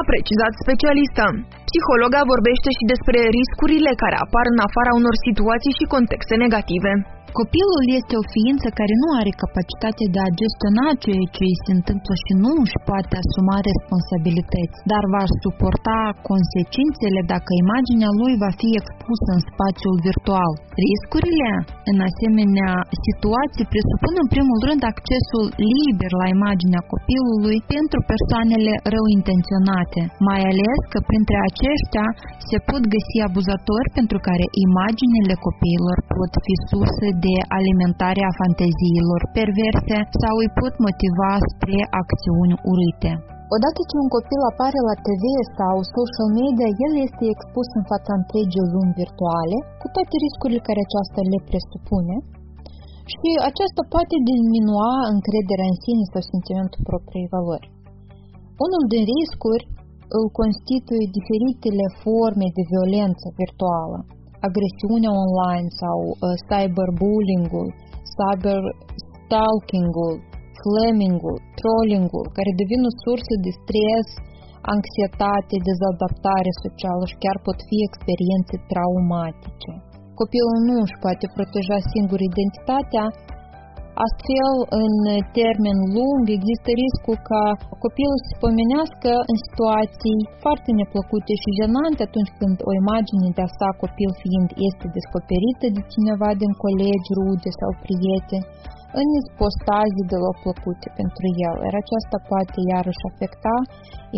A 0.01 0.03
precizat 0.11 0.53
specialista. 0.65 1.27
Psihologa 1.69 2.21
vorbește 2.33 2.71
și 2.79 2.85
despre 2.93 3.21
riscurile 3.39 3.93
care 4.03 4.17
apar 4.25 4.47
în 4.53 4.61
afara 4.67 4.93
unor 5.01 5.15
situații 5.27 5.77
și 5.79 5.93
contexte 5.95 6.35
negative. 6.45 6.93
Copilul 7.41 7.85
este 7.99 8.15
o 8.21 8.29
ființă 8.35 8.69
care 8.81 8.95
nu 9.03 9.09
are 9.21 9.33
capacitatea 9.43 10.09
de 10.15 10.21
a 10.27 10.35
gestiona 10.41 10.87
ceea 11.03 11.27
ce 11.35 11.43
îi 11.51 11.63
se 11.65 11.73
întâmplă 11.79 12.13
și 12.25 12.33
nu 12.45 12.53
își 12.65 12.79
poate 12.89 13.15
asuma 13.23 13.57
responsabilități, 13.71 14.77
dar 14.93 15.05
va 15.15 15.25
suporta 15.43 15.99
consecințele 16.31 17.21
dacă 17.35 17.51
imaginea 17.65 18.11
lui 18.21 18.35
va 18.45 18.53
fi 18.61 18.69
expusă 18.81 19.29
în 19.37 19.43
spațiul 19.51 19.97
virtual. 20.09 20.53
Riscurile 20.85 21.51
în 21.91 21.99
asemenea 22.09 22.73
situații 23.05 23.71
presupun 23.73 24.15
în 24.23 24.29
primul 24.35 24.59
rând 24.69 24.83
accesul 24.93 25.47
liber 25.73 26.13
la 26.23 26.27
imaginea 26.37 26.83
copilului 26.93 27.59
pentru 27.75 27.99
persoanele 28.13 28.73
rău 28.95 29.07
intenționate, 29.19 30.01
mai 30.29 30.41
ales 30.51 30.79
că 30.93 30.99
printre 31.11 31.39
aceștia 31.49 32.07
se 32.49 32.57
pot 32.69 32.83
găsi 32.95 33.17
abuzatori 33.29 33.89
pentru 33.99 34.19
care 34.29 34.47
imaginile 34.67 35.35
copiilor 35.47 35.97
pot 36.17 36.33
fi 36.47 36.55
surse 36.71 37.09
de 37.25 37.35
alimentare 37.59 38.23
a 38.27 38.37
fanteziilor 38.41 39.21
perverse 39.39 39.99
sau 40.23 40.35
îi 40.43 40.51
pot 40.61 40.75
motiva 40.87 41.33
spre 41.51 41.79
acțiuni 42.03 42.55
urâte. 42.71 43.13
Odată 43.55 43.81
ce 43.89 43.95
un 44.05 44.11
copil 44.17 44.41
apare 44.51 44.81
la 44.91 44.97
TV 45.07 45.25
sau 45.59 45.75
social 45.97 46.31
media, 46.41 46.69
el 46.87 46.93
este 47.07 47.25
expus 47.35 47.69
în 47.79 47.85
fața 47.93 48.13
întregii 48.21 48.71
lumi 48.75 48.97
virtuale, 49.01 49.57
cu 49.81 49.87
toate 49.95 50.15
riscurile 50.25 50.67
care 50.69 50.81
aceasta 50.83 51.21
le 51.33 51.41
presupune, 51.49 52.17
și 53.13 53.31
aceasta 53.51 53.83
poate 53.95 54.17
diminua 54.31 54.93
încrederea 55.15 55.69
în 55.73 55.79
sine 55.85 56.05
sau 56.13 56.23
sentimentul 56.33 56.89
propriei 56.91 57.33
valori. 57.35 57.67
Unul 58.65 58.85
din 58.93 59.03
riscuri 59.15 59.65
îl 60.17 60.25
constituie 60.41 61.15
diferitele 61.19 61.87
forme 62.03 62.47
de 62.57 62.63
violență 62.73 63.27
virtuală, 63.41 63.99
agresiunea 64.49 65.13
online 65.27 65.69
sau 65.81 65.99
uh, 66.09 66.17
cyberbullying-ul, 66.49 67.69
cyberstalking-ul, 68.17 70.15
flaming-ul, 70.61 71.39
trolling-ul, 71.59 72.27
care 72.37 72.61
devin 72.61 72.81
o 72.91 72.93
sursă 73.05 73.35
de 73.45 73.53
stres, 73.61 74.09
anxietate, 74.75 75.55
dezadaptare 75.69 76.53
socială 76.65 77.05
și 77.11 77.21
chiar 77.23 77.39
pot 77.47 77.59
fi 77.69 77.77
experiențe 77.89 78.55
traumatice. 78.71 79.73
Copilul 80.21 80.59
nu 80.69 80.75
își 80.85 80.97
poate 81.05 81.27
proteja 81.37 81.79
singur 81.93 82.21
identitatea, 82.31 83.05
Astfel, 84.07 84.55
în 84.83 84.95
termen 85.41 85.79
lung, 85.97 86.23
există 86.39 86.69
riscul 86.83 87.19
ca 87.31 87.43
copilul 87.85 88.19
să 88.21 88.29
se 88.31 88.37
pomenească 88.45 89.11
în 89.31 89.37
situații 89.47 90.19
foarte 90.43 90.71
neplăcute 90.81 91.33
și 91.43 91.57
jenante 91.61 92.01
atunci 92.09 92.33
când 92.39 92.57
o 92.69 92.71
imagine 92.83 93.29
de-a 93.37 93.51
sa 93.59 93.69
copil 93.83 94.11
fiind 94.23 94.49
este 94.69 94.87
descoperită 94.99 95.67
de 95.77 95.83
cineva 95.95 96.31
din 96.43 96.53
colegi, 96.65 97.15
rude 97.19 97.51
sau 97.61 97.71
prieteni, 97.85 98.49
în 99.01 99.09
postaze 99.41 100.03
deloc 100.13 100.37
plăcute 100.45 100.89
pentru 101.01 101.27
el, 101.49 101.57
iar 101.67 101.75
aceasta 101.83 102.17
poate 102.31 102.59
iarăși 102.73 103.05
afecta 103.11 103.57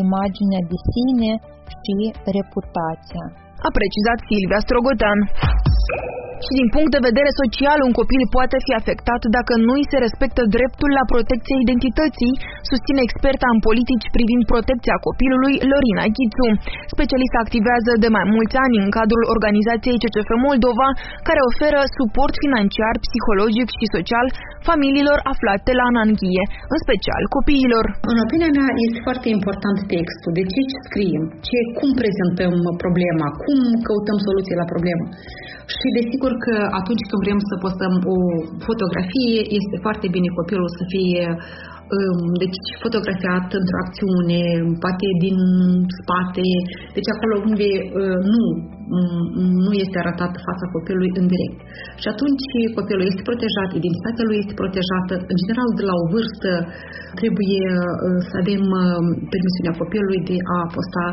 imaginea 0.05 0.63
de 0.71 0.79
sine 0.93 1.31
și 1.81 1.97
reputația. 2.37 3.25
A 3.67 3.69
precizat 3.79 4.19
Silvia 4.29 4.61
Strogotan. 4.67 5.19
Și 6.47 6.53
din 6.61 6.69
punct 6.75 6.91
de 6.97 7.07
vedere 7.09 7.31
social, 7.43 7.79
un 7.89 7.95
copil 8.01 8.23
poate 8.37 8.57
fi 8.67 8.73
afectat 8.81 9.21
dacă 9.37 9.53
nu 9.67 9.73
îi 9.77 9.91
se 9.93 9.99
respectă 10.07 10.43
dreptul 10.57 10.91
la 10.99 11.05
protecția 11.13 11.59
identității, 11.67 12.33
susține 12.71 13.01
experta 13.05 13.47
în 13.55 13.61
politici 13.69 14.07
privind 14.17 14.43
protecția 14.53 14.97
copilului 15.07 15.55
Lorina 15.71 16.05
Ghițu. 16.15 16.49
Specialista 16.95 17.39
activează 17.45 17.93
de 18.05 18.09
mai 18.17 18.27
mulți 18.35 18.57
ani 18.65 18.77
în 18.85 18.91
cadrul 18.99 19.25
organizației 19.35 20.01
CCF 20.03 20.31
Moldova, 20.49 20.89
care 21.29 21.41
oferă 21.51 21.81
suport 21.99 22.35
financiar, 22.45 22.95
psihologic 23.05 23.69
și 23.79 23.93
social 23.97 24.27
familiilor 24.69 25.19
aflate 25.33 25.71
la 25.79 25.85
ananghie, 25.93 26.45
în 26.75 26.79
special 26.87 27.23
copiilor. 27.37 27.85
În 28.13 28.17
opinia 28.25 28.51
mea 28.59 28.71
este 28.87 28.99
foarte 29.07 29.29
important 29.37 29.79
textul, 29.95 30.33
de 30.39 30.45
ce 30.53 30.61
scriem, 30.87 31.25
ce, 31.47 31.59
cum 31.79 31.91
prezentăm 32.01 32.55
problema, 32.83 33.27
cum 33.43 33.59
căutăm 33.87 34.19
soluții 34.27 34.61
la 34.63 34.67
problemă. 34.73 35.05
Și 35.77 35.87
desigur 35.99 36.33
că 36.45 36.55
atunci 36.81 37.05
când 37.09 37.21
vrem 37.25 37.41
să 37.49 37.55
postăm 37.65 37.95
o 38.15 38.19
fotografie, 38.69 39.41
este 39.61 39.77
foarte 39.85 40.07
bine 40.15 40.29
copilul 40.39 40.71
să 40.79 40.83
fie 40.95 41.25
um, 41.95 42.21
deci 42.43 42.61
fotografiat 42.85 43.47
într-o 43.61 43.83
acțiune, 43.85 44.43
poate 44.85 45.07
din 45.25 45.39
spate, 45.99 46.47
deci 46.97 47.09
acolo 47.15 47.35
unde 47.49 47.69
uh, 48.01 48.19
nu 48.33 48.43
nu 49.67 49.73
este 49.83 49.97
arătată 49.99 50.37
fața 50.49 50.67
copilului 50.75 51.13
în 51.21 51.27
direct. 51.33 51.59
Și 52.03 52.09
atunci 52.15 52.47
copilul 52.79 53.05
este 53.11 53.23
protejat, 53.29 53.71
identitatea 53.81 54.25
lui 54.29 54.39
este 54.43 54.55
protejată. 54.61 55.15
În 55.33 55.37
general, 55.43 55.69
de 55.79 55.85
la 55.91 55.95
o 56.03 56.05
vârstă 56.15 56.51
trebuie 57.21 57.65
uh, 57.75 58.19
să 58.29 58.35
avem 58.43 58.63
uh, 58.83 59.05
permisiunea 59.33 59.75
copilului 59.83 60.21
de 60.31 60.37
a 60.57 60.59
posta 60.75 61.05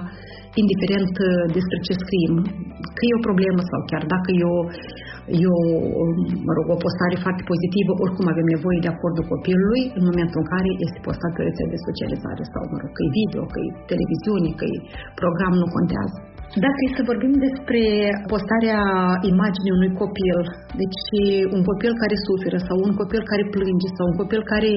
indiferent 0.62 1.14
uh, 1.20 1.30
despre 1.58 1.78
ce 1.86 1.94
scriem, 2.02 2.34
că 2.96 3.02
e 3.04 3.20
o 3.20 3.28
problemă 3.30 3.62
sau 3.72 3.80
chiar 3.92 4.04
dacă 4.14 4.30
e 4.42 4.44
o, 4.58 4.60
e 5.44 5.46
o, 5.60 5.62
mă 6.48 6.54
rog, 6.58 6.66
o 6.76 6.78
postare 6.86 7.18
foarte 7.26 7.44
pozitivă, 7.52 7.92
oricum 8.04 8.26
avem 8.34 8.48
nevoie 8.56 8.80
de 8.86 8.92
acordul 8.92 9.26
copilului 9.34 9.84
în 9.98 10.04
momentul 10.10 10.38
în 10.42 10.48
care 10.54 10.70
este 10.86 11.00
postat 11.08 11.32
pe 11.36 11.42
rețele 11.48 11.74
de 11.76 11.86
socializare 11.88 12.44
sau, 12.52 12.64
mă 12.72 12.78
rog, 12.82 12.92
că 12.96 13.02
e 13.04 13.16
video, 13.20 13.44
că 13.54 13.58
e 13.66 13.70
televiziune, 13.92 14.50
că 14.60 14.66
e 14.74 14.78
program, 15.22 15.54
nu 15.62 15.68
contează. 15.78 16.20
Dacă 16.66 16.80
e 16.86 16.98
să 16.98 17.10
vorbim 17.12 17.34
despre 17.48 17.82
postarea 18.32 18.82
imaginii 19.34 19.76
unui 19.80 19.92
copil, 20.02 20.38
deci 20.82 21.04
un 21.56 21.62
copil 21.70 21.92
care 22.02 22.16
suferă 22.28 22.60
sau 22.68 22.78
un 22.88 22.94
copil 23.02 23.22
care 23.32 23.44
plânge 23.56 23.88
sau 23.98 24.06
un 24.12 24.18
copil 24.22 24.42
care 24.54 24.72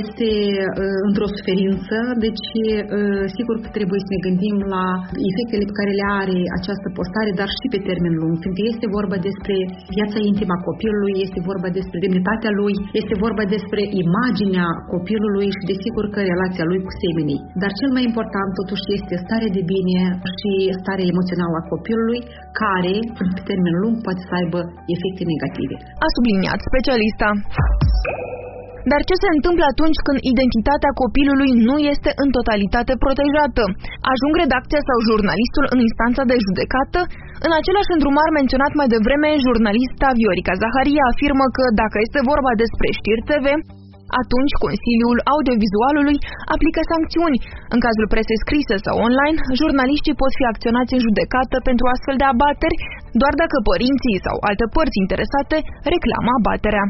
este 0.00 0.30
uh, 0.80 0.98
într-o 1.08 1.28
suferință, 1.36 1.96
deci 2.26 2.48
uh, 2.60 3.24
sigur 3.36 3.56
că 3.62 3.68
trebuie 3.78 4.00
să 4.04 4.10
ne 4.12 4.20
gândim 4.26 4.56
la 4.74 4.84
efectele 5.30 5.64
pe 5.68 5.78
care 5.80 5.92
le 6.00 6.06
are 6.22 6.38
această 6.58 6.88
postare, 6.98 7.30
dar 7.40 7.48
și 7.58 7.66
pe 7.72 7.80
termen 7.88 8.14
lung, 8.20 8.34
fiindcă 8.42 8.62
este 8.72 8.86
vorba 8.98 9.16
despre 9.28 9.56
viața 9.96 10.18
intimă 10.30 10.52
a 10.56 10.64
copilului, 10.68 11.14
este 11.26 11.40
vorba 11.50 11.68
despre 11.78 11.98
demnitatea 12.04 12.52
lui, 12.60 12.74
este 13.00 13.14
vorba 13.24 13.44
despre 13.54 13.82
imaginea 14.04 14.68
copilului 14.92 15.48
și 15.56 15.68
desigur 15.72 16.04
că 16.14 16.20
relația 16.32 16.64
lui 16.70 16.80
cu 16.86 16.92
semenii. 17.02 17.40
Dar 17.62 17.70
cel 17.80 17.90
mai 17.96 18.04
important 18.10 18.50
totuși 18.60 18.86
este 18.98 19.14
starea 19.24 19.50
de 19.58 19.62
bine 19.74 19.98
și 20.36 20.52
starea 20.82 21.10
emoțională 21.12 21.54
a 21.58 21.68
copilului, 21.72 22.20
care, 22.62 22.94
pe 23.36 23.40
termen 23.48 23.76
lung, 23.82 23.94
poate 24.06 24.22
să 24.28 24.32
aibă 24.40 24.60
efecte 24.94 25.22
negative. 25.32 25.74
A 26.04 26.06
subliniat 26.14 26.58
specialista. 26.68 27.28
Dar 28.90 29.00
ce 29.08 29.16
se 29.22 29.30
întâmplă 29.36 29.64
atunci 29.68 29.98
când 30.06 30.18
identitatea 30.32 30.92
copilului 31.02 31.50
nu 31.68 31.76
este 31.92 32.10
în 32.22 32.28
totalitate 32.36 32.92
protejată? 33.02 33.64
Ajung 34.12 34.32
redacția 34.42 34.82
sau 34.88 34.98
jurnalistul 35.08 35.64
în 35.74 35.78
instanța 35.86 36.22
de 36.30 36.36
judecată? 36.46 37.00
În 37.46 37.52
același 37.60 37.92
îndrumar 37.94 38.28
menționat 38.38 38.72
mai 38.80 38.88
devreme, 38.94 39.30
jurnalista 39.46 40.08
Viorica 40.18 40.54
Zaharia 40.62 41.04
afirmă 41.12 41.46
că 41.56 41.64
dacă 41.82 41.96
este 42.06 42.20
vorba 42.30 42.52
despre 42.62 42.88
știri 42.98 43.26
TV, 43.30 43.46
atunci 44.22 44.54
Consiliul 44.64 45.18
Audiovizualului 45.32 46.16
aplică 46.54 46.80
sancțiuni. 46.92 47.38
În 47.74 47.80
cazul 47.86 48.10
presei 48.12 48.42
scrise 48.44 48.76
sau 48.86 48.96
online, 49.06 49.38
jurnaliștii 49.60 50.20
pot 50.22 50.32
fi 50.38 50.44
acționați 50.52 50.94
în 50.96 51.04
judecată 51.06 51.56
pentru 51.68 51.84
astfel 51.94 52.16
de 52.22 52.26
abateri, 52.34 52.76
doar 53.22 53.34
dacă 53.42 53.56
părinții 53.70 54.24
sau 54.26 54.36
alte 54.48 54.66
părți 54.76 55.00
interesate 55.04 55.56
reclamă 55.94 56.30
abaterea. 56.40 56.84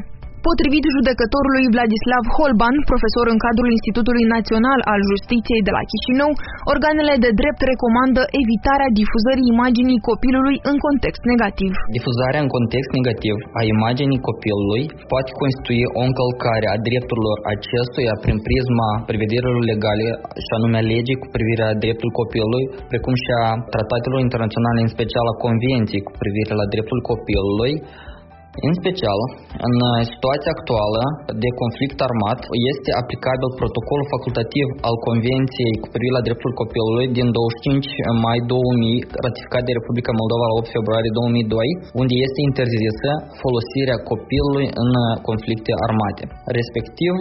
Potrivit 0.49 0.85
judecătorului 0.97 1.65
Vladislav 1.75 2.25
Holban, 2.37 2.77
profesor 2.91 3.27
în 3.33 3.39
cadrul 3.47 3.69
Institutului 3.77 4.25
Național 4.35 4.79
al 4.93 5.01
Justiției 5.11 5.61
de 5.67 5.73
la 5.77 5.83
Chișinău, 5.91 6.31
organele 6.73 7.15
de 7.25 7.31
drept 7.41 7.61
recomandă 7.73 8.23
evitarea 8.43 8.91
difuzării 9.01 9.51
imaginii 9.55 10.05
copilului 10.11 10.57
în 10.71 10.77
context 10.87 11.23
negativ. 11.33 11.73
Difuzarea 11.99 12.41
în 12.45 12.51
context 12.57 12.91
negativ 12.99 13.35
a 13.61 13.63
imaginii 13.75 14.25
copilului 14.29 14.83
poate 15.13 15.31
constitui 15.41 15.83
o 15.99 16.01
încălcare 16.09 16.67
a 16.71 16.77
drepturilor 16.89 17.37
acestuia 17.55 18.15
prin 18.25 18.39
prisma 18.47 18.91
prevederilor 19.11 19.63
legale 19.73 20.07
și 20.45 20.51
anume 20.57 20.77
a 20.81 20.89
legii 20.93 21.21
cu 21.23 21.29
privire 21.35 21.63
la 21.69 21.77
dreptul 21.85 22.11
copilului, 22.21 22.65
precum 22.93 23.15
și 23.23 23.31
a 23.43 23.45
tratatelor 23.75 24.19
internaționale, 24.27 24.79
în 24.85 24.91
special 24.97 25.27
a 25.29 25.41
convenției 25.47 26.07
cu 26.07 26.13
privire 26.23 26.53
la 26.61 26.67
dreptul 26.73 27.01
copilului, 27.11 27.75
în 28.69 28.73
special, 28.81 29.19
în 29.69 29.75
situația 30.13 30.53
actuală 30.57 31.03
de 31.43 31.51
conflict 31.63 31.99
armat, 32.09 32.41
este 32.71 32.91
aplicabil 33.03 33.51
protocolul 33.61 34.07
facultativ 34.15 34.67
al 34.89 34.97
Convenției 35.07 35.75
cu 35.83 35.89
privire 35.93 36.17
la 36.19 36.27
dreptul 36.29 36.53
copilului 36.63 37.07
din 37.19 37.27
25 37.35 37.87
mai 38.27 38.39
2000, 38.53 39.07
ratificat 39.27 39.63
de 39.67 39.77
Republica 39.79 40.13
Moldova 40.21 40.45
la 40.51 40.57
8 40.61 40.77
februarie 40.77 41.13
2002, 41.21 41.69
unde 42.01 42.15
este 42.27 42.41
interzisă 42.49 43.11
folosirea 43.43 43.99
copilului 44.11 44.67
în 44.83 44.91
conflicte 45.29 45.73
armate. 45.87 46.25
Respectiv, 46.59 47.15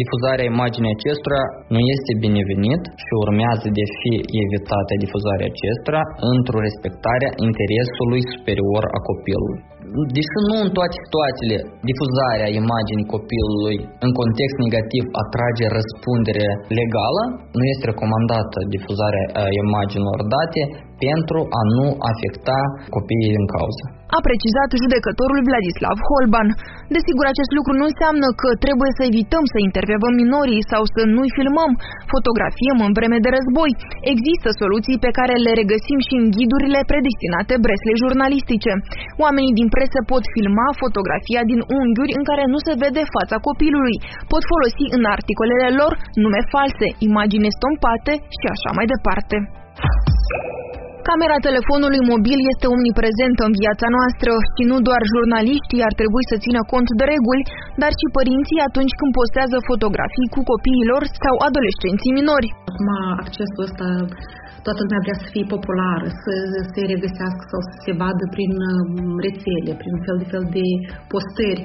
difuzarea 0.00 0.50
imaginii 0.54 0.94
acestora 0.96 1.40
nu 1.74 1.80
este 1.94 2.12
binevenit 2.26 2.82
și 3.02 3.12
urmează 3.24 3.66
de 3.78 3.84
fi 3.98 4.12
evitată 4.44 4.92
difuzarea 5.04 5.50
acestora 5.52 6.02
într-o 6.34 6.58
respectare 6.68 7.26
interesului 7.46 8.22
superior 8.32 8.82
a 8.96 9.00
copilului. 9.10 9.75
Deși 10.16 10.38
nu 10.48 10.56
în 10.64 10.70
toate 10.76 10.96
situațiile 11.04 11.58
difuzarea 11.90 12.48
imaginii 12.62 13.10
copilului 13.14 13.76
în 14.06 14.10
context 14.20 14.56
negativ 14.66 15.04
atrage 15.24 15.64
răspundere 15.78 16.46
legală, 16.80 17.22
nu 17.58 17.64
este 17.72 17.84
recomandată 17.92 18.58
difuzarea 18.74 19.24
imaginilor 19.64 20.20
date 20.34 20.62
pentru 21.04 21.40
a 21.60 21.62
nu 21.76 21.86
afecta 22.10 22.58
copiii 22.96 23.38
în 23.40 23.46
cauză. 23.54 23.84
A 24.16 24.18
precizat 24.28 24.70
judecătorul 24.82 25.40
Vladislav 25.48 25.96
Holban. 26.08 26.48
Desigur, 26.96 27.24
acest 27.28 27.50
lucru 27.58 27.72
nu 27.80 27.84
înseamnă 27.90 28.28
că 28.40 28.48
trebuie 28.64 28.92
să 28.98 29.02
evităm 29.10 29.44
să 29.52 29.58
intervievăm 29.68 30.14
minorii 30.22 30.68
sau 30.72 30.82
să 30.94 31.02
nu-i 31.14 31.36
filmăm, 31.38 31.72
fotografiem 32.12 32.78
în 32.86 32.92
vreme 32.98 33.18
de 33.24 33.30
război. 33.36 33.70
Există 34.12 34.48
soluții 34.60 35.02
pe 35.04 35.10
care 35.18 35.34
le 35.44 35.52
regăsim 35.60 35.98
și 36.06 36.14
în 36.20 36.26
ghidurile 36.36 36.80
predestinate 36.90 37.54
breslei 37.64 38.00
jurnalistice. 38.04 38.72
Oamenii 39.24 39.58
din 39.60 39.68
presă 39.74 39.98
pot 40.12 40.24
filma 40.34 40.68
fotografia 40.82 41.42
din 41.50 41.60
unghiuri 41.78 42.16
în 42.18 42.24
care 42.30 42.44
nu 42.52 42.58
se 42.66 42.74
vede 42.82 43.02
fața 43.16 43.36
copilului. 43.48 43.96
Pot 44.32 44.42
folosi 44.52 44.84
în 44.96 45.02
articolele 45.16 45.68
lor 45.80 45.92
nume 46.22 46.40
false, 46.52 46.86
imagini 47.08 47.56
stompate 47.58 48.12
și 48.38 48.46
așa 48.54 48.70
mai 48.76 48.86
departe. 48.94 49.36
Camera 51.10 51.38
telefonului 51.48 52.02
mobil 52.12 52.38
este 52.52 52.66
omniprezentă 52.74 53.40
în 53.48 53.54
viața 53.62 53.88
noastră 53.96 54.32
și 54.54 54.62
nu 54.70 54.76
doar 54.88 55.02
jurnaliștii 55.12 55.86
ar 55.88 55.94
trebui 56.00 56.24
să 56.30 56.36
țină 56.44 56.60
cont 56.72 56.88
de 56.98 57.04
reguli, 57.14 57.46
dar 57.82 57.92
și 58.00 58.14
părinții 58.18 58.66
atunci 58.68 58.96
când 58.98 59.10
postează 59.20 59.56
fotografii 59.70 60.32
cu 60.34 60.40
copiilor 60.52 61.02
sau 61.24 61.34
adolescenții 61.48 62.16
minori. 62.18 62.48
Acum 62.70 62.88
accesul 63.22 63.66
ăsta 63.68 63.86
toată 64.66 64.80
lumea 64.84 65.04
vrea 65.06 65.18
să 65.22 65.26
fie 65.34 65.46
populară, 65.54 66.06
să 66.24 66.34
se 66.72 66.80
regăsească 66.92 67.42
sau 67.52 67.60
să 67.68 67.74
se 67.84 67.92
vadă 68.02 68.24
prin 68.34 68.52
um, 68.70 69.14
rețele, 69.26 69.72
prin 69.82 69.94
fel 70.06 70.16
de 70.22 70.26
fel 70.32 70.44
de 70.56 70.66
postări. 71.12 71.62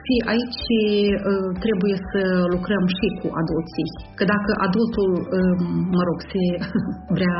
Și 0.00 0.14
aici 0.32 0.62
uh, 0.72 1.48
trebuie 1.64 1.96
să 2.10 2.22
lucrăm 2.54 2.84
și 2.98 3.06
cu 3.20 3.26
adulții. 3.40 3.88
Că 4.18 4.24
dacă 4.34 4.50
adultul, 4.66 5.10
um, 5.18 5.62
mă 5.96 6.02
rog, 6.08 6.18
se 6.32 6.44
vrea 7.16 7.38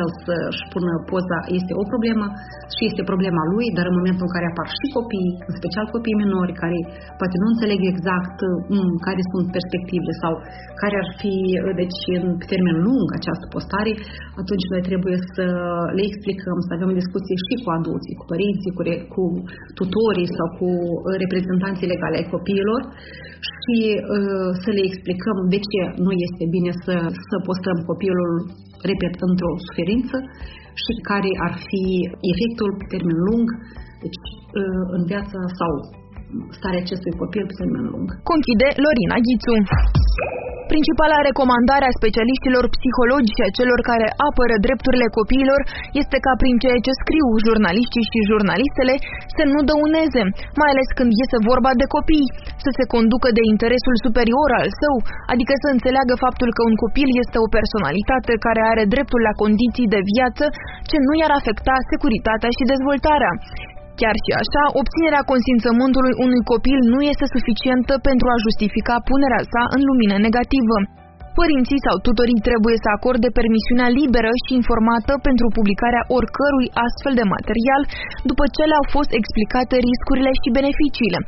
el 0.00 0.08
să-și 0.24 0.62
pună 0.72 0.92
poza, 1.10 1.38
este 1.58 1.72
o 1.82 1.84
problemă 1.92 2.26
și 2.74 2.82
este 2.90 3.02
problema 3.10 3.42
lui, 3.52 3.66
dar 3.76 3.86
în 3.88 3.98
momentul 4.00 4.26
în 4.26 4.34
care 4.36 4.46
apar 4.48 4.68
și 4.78 4.86
copii, 4.98 5.30
în 5.48 5.54
special 5.60 5.86
copii 5.94 6.20
minori, 6.22 6.54
care 6.62 6.78
poate 7.20 7.36
nu 7.42 7.48
înțeleg 7.52 7.80
exact 7.92 8.38
um, 8.74 8.92
care 9.06 9.22
sunt 9.32 9.46
perspectivele 9.56 10.14
sau 10.22 10.32
care 10.82 10.94
ar 11.02 11.08
fi, 11.20 11.34
uh, 11.58 11.72
deci, 11.80 12.00
în 12.20 12.26
termen 12.52 12.76
lung 12.86 13.06
această 13.18 13.46
postare, 13.54 13.92
atunci 14.42 14.66
noi 14.72 14.82
trebuie 14.88 15.18
să 15.34 15.44
le 15.96 16.02
explicăm, 16.10 16.56
să 16.66 16.70
avem 16.72 16.88
o 16.92 17.00
discuție 17.02 17.36
și 17.46 17.54
cu 17.62 17.68
adulții, 17.78 18.18
cu 18.18 18.24
părinții, 18.32 18.72
cu, 18.76 18.82
cu 19.14 19.22
tutorii 19.78 20.34
sau 20.36 20.46
cu 20.58 20.68
uh, 20.72 21.20
reprezentanții 21.82 21.92
legale 21.94 22.16
ai 22.20 22.32
copiilor 22.34 22.80
și 23.56 23.76
uh, 23.94 24.50
să 24.62 24.70
le 24.76 24.82
explicăm 24.90 25.36
de 25.54 25.58
ce 25.70 25.80
nu 26.04 26.12
este 26.26 26.44
bine 26.54 26.70
să, 26.84 26.94
să 27.28 27.36
postăm 27.48 27.78
copilul, 27.90 28.32
repet, 28.90 29.14
într-o 29.28 29.52
suferință 29.66 30.16
și 30.82 30.92
care 31.10 31.30
ar 31.46 31.54
fi 31.68 31.82
efectul 32.32 32.70
pe 32.78 32.84
termen 32.92 33.18
lung, 33.28 33.46
deci 34.04 34.20
uh, 34.60 34.84
în 34.96 35.02
viața 35.12 35.38
sau 35.60 35.72
starea 36.58 36.80
acestui 36.84 37.12
copil 37.22 37.42
pe 37.48 37.54
termen 37.58 37.84
lung. 37.92 38.06
Conchide 38.30 38.68
Lorina 38.84 39.16
Ghițu. 39.24 39.56
Principala 40.72 41.26
recomandare 41.28 41.86
a 41.88 41.98
specialiștilor 42.00 42.64
psihologi 42.74 43.34
și 43.36 43.42
a 43.46 43.54
celor 43.58 43.80
care 43.90 44.06
apără 44.28 44.54
drepturile 44.66 45.08
copiilor 45.18 45.60
este 46.02 46.18
ca 46.26 46.32
prin 46.42 46.56
ceea 46.62 46.80
ce 46.84 47.00
scriu 47.02 47.26
jurnaliștii 47.46 48.08
și 48.10 48.28
jurnalistele 48.30 48.94
să 49.36 49.42
nu 49.52 49.60
dăuneze, 49.70 50.22
mai 50.60 50.70
ales 50.72 50.88
când 50.98 51.10
iese 51.12 51.38
vorba 51.50 51.72
de 51.80 51.86
copii, 51.96 52.32
să 52.64 52.70
se 52.78 52.84
conducă 52.94 53.28
de 53.38 53.42
interesul 53.52 53.96
superior 54.06 54.50
al 54.60 54.68
său, 54.82 54.96
adică 55.32 55.52
să 55.62 55.68
înțeleagă 55.70 56.14
faptul 56.24 56.48
că 56.56 56.62
un 56.70 56.76
copil 56.84 57.08
este 57.22 57.36
o 57.44 57.52
personalitate 57.56 58.32
care 58.46 58.62
are 58.72 58.84
dreptul 58.94 59.20
la 59.28 59.34
condiții 59.42 59.92
de 59.94 60.00
viață 60.12 60.44
ce 60.90 60.96
nu 61.06 61.12
i-ar 61.16 61.32
afecta 61.40 61.74
securitatea 61.90 62.50
și 62.56 62.70
dezvoltarea. 62.72 63.32
Chiar 64.00 64.16
și 64.24 64.32
așa, 64.42 64.62
obținerea 64.80 65.28
consimțământului 65.32 66.14
unui 66.24 66.42
copil 66.52 66.78
nu 66.92 67.00
este 67.12 67.26
suficientă 67.36 67.92
pentru 68.08 68.26
a 68.32 68.42
justifica 68.46 68.94
punerea 69.10 69.42
sa 69.52 69.62
în 69.76 69.80
lumină 69.88 70.16
negativă. 70.26 70.76
Părinții 71.40 71.84
sau 71.86 71.96
tutorii 72.06 72.44
trebuie 72.48 72.76
să 72.84 72.88
acorde 72.92 73.28
permisiunea 73.38 73.88
liberă 74.00 74.32
și 74.44 74.58
informată 74.60 75.12
pentru 75.28 75.46
publicarea 75.56 76.06
oricărui 76.16 76.68
astfel 76.86 77.14
de 77.20 77.26
material, 77.34 77.82
după 78.30 78.44
ce 78.54 78.62
le-au 78.70 78.86
fost 78.96 79.10
explicate 79.20 79.74
riscurile 79.88 80.32
și 80.40 80.56
beneficiile. 80.58 81.18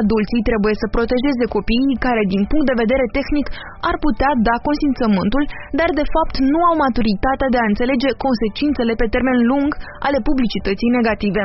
Adulții 0.00 0.46
trebuie 0.48 0.74
să 0.80 0.86
protejeze 0.96 1.44
copiii 1.56 2.02
care, 2.06 2.22
din 2.34 2.42
punct 2.50 2.66
de 2.68 2.80
vedere 2.82 3.06
tehnic, 3.18 3.46
ar 3.90 3.96
putea 4.06 4.30
da 4.48 4.56
consimțământul, 4.68 5.44
dar 5.78 5.90
de 6.00 6.06
fapt 6.14 6.34
nu 6.52 6.60
au 6.68 6.74
maturitatea 6.86 7.48
de 7.54 7.58
a 7.60 7.70
înțelege 7.70 8.10
consecințele 8.24 8.92
pe 9.00 9.06
termen 9.14 9.38
lung 9.50 9.70
ale 10.06 10.18
publicității 10.28 10.94
negative. 10.98 11.42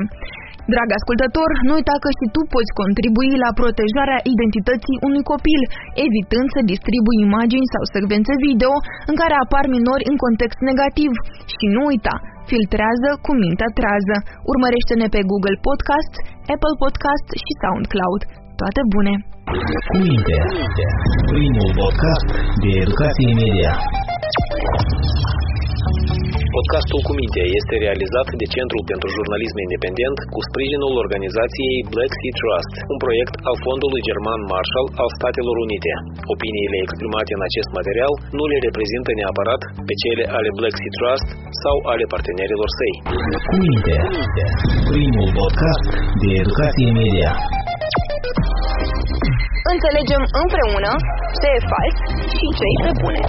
Drag 0.73 0.89
ascultător, 0.99 1.49
nu 1.67 1.73
uita 1.80 1.95
că 2.04 2.10
și 2.17 2.25
tu 2.36 2.41
poți 2.54 2.71
contribui 2.82 3.32
la 3.43 3.49
protejarea 3.60 4.19
identității 4.34 5.01
unui 5.08 5.23
copil, 5.32 5.62
evitând 6.08 6.47
să 6.56 6.69
distribui 6.71 7.17
imagini 7.28 7.71
sau 7.73 7.84
secvențe 7.95 8.34
video 8.45 8.73
în 9.10 9.15
care 9.21 9.36
apar 9.43 9.65
minori 9.75 10.08
în 10.12 10.17
context 10.25 10.60
negativ. 10.71 11.12
Și 11.56 11.65
nu 11.75 11.82
uita, 11.91 12.15
filtrează 12.51 13.10
cu 13.25 13.32
mintea 13.43 13.69
trează. 13.80 14.15
Urmărește-ne 14.51 15.08
pe 15.13 15.21
Google 15.32 15.58
Podcast, 15.67 16.13
Apple 16.54 16.75
Podcast 16.84 17.28
și 17.43 17.51
SoundCloud. 17.62 18.21
Toate 18.60 18.82
bune! 18.93 19.13
Cu 19.89 19.97
minte, 20.08 20.36
primul 21.32 21.69
podcast 21.82 22.28
de 22.63 22.69
educație 22.84 23.32
media. 23.41 23.71
Podcastul 26.60 27.02
cu 27.08 27.13
minte 27.22 27.44
este 27.60 27.76
realizat 27.86 28.28
de 28.41 28.46
Centrul 28.56 28.84
pentru 28.91 29.08
Jurnalism 29.15 29.58
Independent 29.68 30.18
cu 30.34 30.39
sprijinul 30.50 30.94
organizației 31.04 31.76
Black 31.94 32.12
Sea 32.20 32.34
Trust, 32.39 32.74
un 32.94 32.98
proiect 33.06 33.34
al 33.50 33.56
Fondului 33.65 34.02
German 34.10 34.41
Marshall 34.52 34.88
al 35.04 35.10
Statelor 35.18 35.56
Unite. 35.65 35.94
Opiniile 36.34 36.78
exprimate 36.86 37.32
în 37.38 37.44
acest 37.50 37.70
material 37.80 38.12
nu 38.38 38.44
le 38.52 38.58
reprezintă 38.68 39.10
neapărat 39.20 39.62
pe 39.88 39.94
cele 40.04 40.24
ale 40.38 40.50
Black 40.60 40.76
Sea 40.80 40.94
Trust 40.98 41.28
sau 41.63 41.76
ale 41.91 42.06
partenerilor 42.13 42.70
săi. 42.80 42.96
Cu 43.50 43.56
minte, 43.68 43.96
primul 44.91 45.30
podcast 45.41 45.88
de 46.22 46.28
educație 46.44 46.89
media. 47.02 47.32
Înțelegem 49.74 50.22
împreună 50.41 50.91
ce 51.39 51.48
e 51.58 51.60
fals 51.72 51.98
și 52.36 52.46
ce 52.58 52.68
e 52.88 52.89
bune. 53.02 53.24